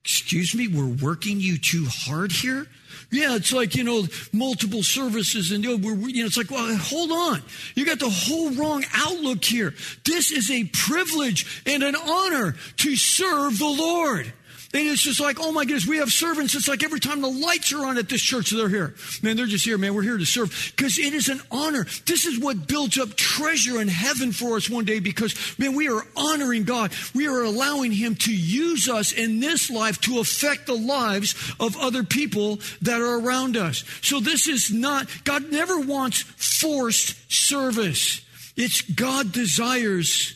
excuse 0.03 0.53
me, 0.53 0.67
we're 0.67 0.85
working 0.85 1.39
you 1.39 1.57
too 1.57 1.85
hard 1.89 2.31
here? 2.31 2.67
Yeah, 3.11 3.35
it's 3.35 3.53
like, 3.53 3.75
you 3.75 3.83
know, 3.83 4.07
multiple 4.31 4.81
services 4.81 5.51
and, 5.51 5.63
you 5.63 5.77
know, 5.77 5.87
we're, 5.87 6.09
you 6.09 6.23
know, 6.23 6.25
it's 6.25 6.37
like, 6.37 6.49
well, 6.49 6.75
hold 6.77 7.11
on. 7.11 7.43
You 7.75 7.85
got 7.85 7.99
the 7.99 8.09
whole 8.09 8.51
wrong 8.51 8.83
outlook 8.93 9.43
here. 9.43 9.75
This 10.03 10.31
is 10.31 10.49
a 10.49 10.63
privilege 10.65 11.61
and 11.65 11.83
an 11.83 11.95
honor 11.95 12.55
to 12.77 12.95
serve 12.95 13.59
the 13.59 13.67
Lord. 13.67 14.33
And 14.75 14.87
it's 14.87 15.03
just 15.03 15.19
like, 15.19 15.37
oh 15.39 15.51
my 15.51 15.65
goodness, 15.65 15.85
we 15.85 15.97
have 15.97 16.11
servants. 16.11 16.55
It's 16.55 16.67
like 16.67 16.83
every 16.83 16.99
time 16.99 17.21
the 17.21 17.29
lights 17.29 17.71
are 17.73 17.85
on 17.85 17.99
at 17.99 18.09
this 18.09 18.23
church, 18.23 18.49
they're 18.49 18.67
here. 18.67 18.95
Man, 19.21 19.37
they're 19.37 19.45
just 19.45 19.63
here, 19.63 19.77
man. 19.77 19.93
We're 19.93 20.01
here 20.01 20.17
to 20.17 20.25
serve 20.25 20.73
because 20.75 20.97
it 20.97 21.13
is 21.13 21.29
an 21.29 21.41
honor. 21.51 21.85
This 22.07 22.25
is 22.25 22.39
what 22.39 22.67
builds 22.67 22.97
up 22.97 23.13
treasure 23.15 23.79
in 23.79 23.87
heaven 23.87 24.31
for 24.31 24.55
us 24.55 24.71
one 24.71 24.85
day 24.85 24.99
because, 24.99 25.35
man, 25.59 25.75
we 25.75 25.89
are 25.89 26.01
honoring 26.15 26.63
God. 26.63 26.91
We 27.13 27.27
are 27.27 27.43
allowing 27.43 27.91
Him 27.91 28.15
to 28.15 28.35
use 28.35 28.89
us 28.89 29.11
in 29.11 29.39
this 29.39 29.69
life 29.69 30.01
to 30.01 30.19
affect 30.19 30.65
the 30.65 30.73
lives 30.73 31.53
of 31.59 31.77
other 31.77 32.03
people 32.03 32.59
that 32.81 32.99
are 32.99 33.19
around 33.19 33.55
us. 33.55 33.83
So 34.01 34.19
this 34.19 34.47
is 34.47 34.73
not, 34.73 35.07
God 35.23 35.51
never 35.51 35.81
wants 35.81 36.21
forced 36.21 37.31
service. 37.31 38.21
It's 38.55 38.81
God 38.81 39.31
desires 39.31 40.33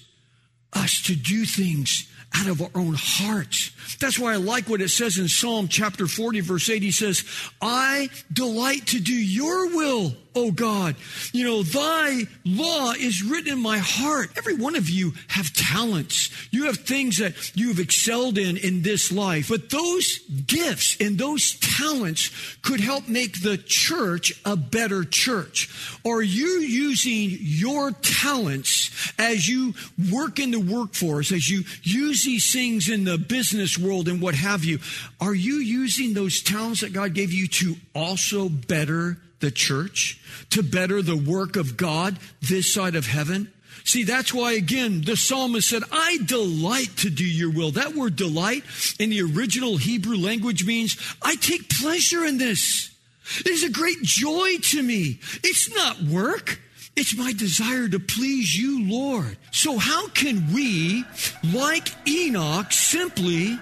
us 0.73 1.01
to 1.03 1.15
do 1.15 1.43
things 1.43 2.07
out 2.35 2.47
of 2.47 2.61
our 2.61 2.69
own 2.75 2.95
hearts. 2.97 3.71
That's 3.99 4.19
why 4.19 4.33
I 4.33 4.37
like 4.37 4.69
what 4.69 4.81
it 4.81 4.89
says 4.89 5.17
in 5.17 5.27
Psalm 5.27 5.67
chapter 5.67 6.07
40, 6.07 6.41
verse 6.41 6.69
8. 6.69 6.83
He 6.83 6.91
says, 6.91 7.23
I 7.61 8.09
delight 8.31 8.87
to 8.87 8.99
do 8.99 9.13
your 9.13 9.75
will, 9.75 10.13
O 10.37 10.51
God. 10.51 10.95
You 11.33 11.45
know, 11.45 11.63
thy 11.63 12.27
law 12.45 12.91
is 12.91 13.23
written 13.23 13.53
in 13.53 13.59
my 13.59 13.79
heart. 13.79 14.29
Every 14.37 14.55
one 14.55 14.75
of 14.75 14.87
you 14.87 15.13
have 15.29 15.51
talents. 15.53 16.29
You 16.51 16.65
have 16.65 16.77
things 16.77 17.17
that 17.17 17.55
you 17.57 17.69
have 17.69 17.79
excelled 17.79 18.37
in 18.37 18.55
in 18.55 18.83
this 18.83 19.11
life. 19.11 19.49
But 19.49 19.71
those 19.71 20.19
gifts 20.45 20.95
and 20.99 21.17
those 21.17 21.55
talents 21.59 22.29
could 22.61 22.79
help 22.79 23.07
make 23.07 23.41
the 23.41 23.57
church 23.57 24.31
a 24.45 24.55
better 24.55 25.03
church. 25.03 25.69
Are 26.05 26.21
you 26.21 26.59
using 26.59 27.35
your 27.41 27.91
talents 27.91 29.11
as 29.17 29.49
you 29.49 29.73
work 30.11 30.37
in 30.37 30.51
the 30.51 30.59
workforce, 30.59 31.31
as 31.31 31.49
you 31.49 31.63
use 31.81 32.23
these 32.23 32.53
things 32.53 32.89
in 32.89 33.05
the 33.05 33.17
business 33.17 33.75
world 33.75 34.07
and 34.07 34.21
what 34.21 34.35
have 34.35 34.63
you? 34.63 34.77
Are 35.19 35.33
you 35.33 35.55
using 35.55 36.13
those 36.13 36.43
talents 36.43 36.81
that 36.81 36.93
God 36.93 37.15
gave 37.15 37.33
you 37.33 37.47
to 37.47 37.75
also 37.95 38.49
better 38.49 39.17
the 39.39 39.51
church, 39.51 40.19
to 40.49 40.63
better 40.63 41.01
the 41.01 41.17
work 41.17 41.55
of 41.55 41.77
God 41.77 42.17
this 42.41 42.73
side 42.73 42.95
of 42.95 43.07
heaven? 43.07 43.51
See, 43.83 44.03
that's 44.03 44.33
why, 44.33 44.51
again, 44.51 45.01
the 45.01 45.15
psalmist 45.15 45.69
said, 45.69 45.83
I 45.91 46.17
delight 46.25 46.97
to 46.97 47.09
do 47.09 47.23
your 47.23 47.51
will. 47.51 47.71
That 47.71 47.95
word 47.95 48.17
delight 48.17 48.65
in 48.99 49.09
the 49.11 49.21
original 49.21 49.77
Hebrew 49.77 50.17
language 50.17 50.65
means, 50.65 50.97
I 51.21 51.35
take 51.35 51.69
pleasure 51.69 52.25
in 52.25 52.37
this. 52.37 52.91
It 53.39 53.47
is 53.47 53.63
a 53.63 53.69
great 53.69 54.01
joy 54.01 54.57
to 54.57 54.83
me. 54.83 55.19
It's 55.43 55.73
not 55.73 56.01
work. 56.01 56.59
It's 56.97 57.15
my 57.15 57.31
desire 57.31 57.87
to 57.87 57.99
please 57.99 58.57
you, 58.57 58.89
Lord. 58.89 59.37
So 59.51 59.77
how 59.77 60.09
can 60.09 60.51
we, 60.53 61.05
like 61.53 61.89
Enoch, 62.07 62.71
simply 62.71 63.57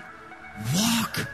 walk 0.74 1.28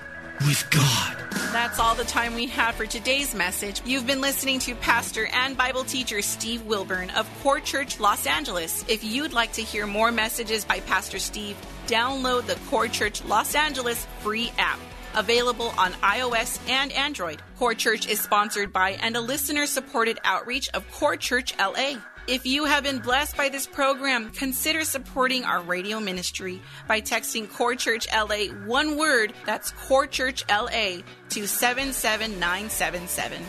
with 0.46 0.70
God. 0.70 1.18
That's 1.52 1.80
all 1.80 1.96
the 1.96 2.04
time 2.04 2.34
we 2.34 2.48
have 2.48 2.76
for 2.76 2.86
today's 2.86 3.36
message. 3.36 3.82
You've 3.86 4.08
been 4.08 4.22
listening 4.22 4.60
to 4.60 4.76
Pastor 4.76 5.28
and 5.34 5.58
Bible 5.58 5.84
teacher 5.84 6.22
Steve 6.22 6.64
Wilburn 6.66 7.10
of 7.12 7.30
Core 7.42 7.60
Church 7.60 8.00
Los 8.00 8.26
Angeles. 8.26 8.86
If 8.88 9.04
you'd 9.04 9.34
like 9.34 9.52
to 9.54 9.62
hear 9.62 9.86
more 9.86 10.12
messages 10.12 10.66
by 10.66 10.80
Pastor 10.82 11.20
Steve, 11.20 11.58
download 11.88 12.46
the 12.46 12.56
Core 12.70 12.88
Church 12.88 13.24
Los 13.26 13.54
Angeles 13.56 14.08
free 14.22 14.52
app. 14.58 14.80
Available 15.14 15.74
on 15.78 15.92
iOS 15.94 16.60
and 16.70 16.92
Android. 16.94 17.42
Core 17.58 17.74
Church 17.74 18.08
is 18.08 18.22
sponsored 18.22 18.72
by 18.72 18.92
and 18.92 19.18
a 19.18 19.22
listener 19.22 19.66
supported 19.66 20.20
outreach 20.24 20.70
of 20.74 20.90
Core 20.92 21.18
Church 21.18 21.54
LA. 21.60 21.96
If 22.28 22.46
you 22.46 22.66
have 22.66 22.84
been 22.84 23.00
blessed 23.00 23.36
by 23.36 23.50
this 23.50 23.66
program, 23.66 24.30
consider 24.30 24.84
supporting 24.84 25.44
our 25.44 25.60
radio 25.60 26.00
ministry 26.00 26.62
by 26.88 27.02
texting 27.02 27.52
Core 27.52 27.74
Church 27.74 28.08
LA 28.14 28.54
one 28.68 28.96
word, 28.96 29.34
that's 29.46 29.72
Core 29.72 30.06
Church 30.06 30.46
LA, 30.48 31.00
to 31.30 31.48
77977. 31.48 33.42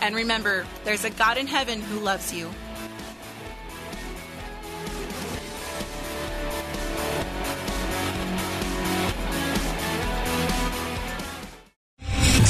And 0.00 0.14
remember, 0.16 0.66
there's 0.84 1.04
a 1.04 1.10
God 1.10 1.38
in 1.38 1.46
heaven 1.46 1.80
who 1.80 2.00
loves 2.00 2.34
you. 2.34 2.50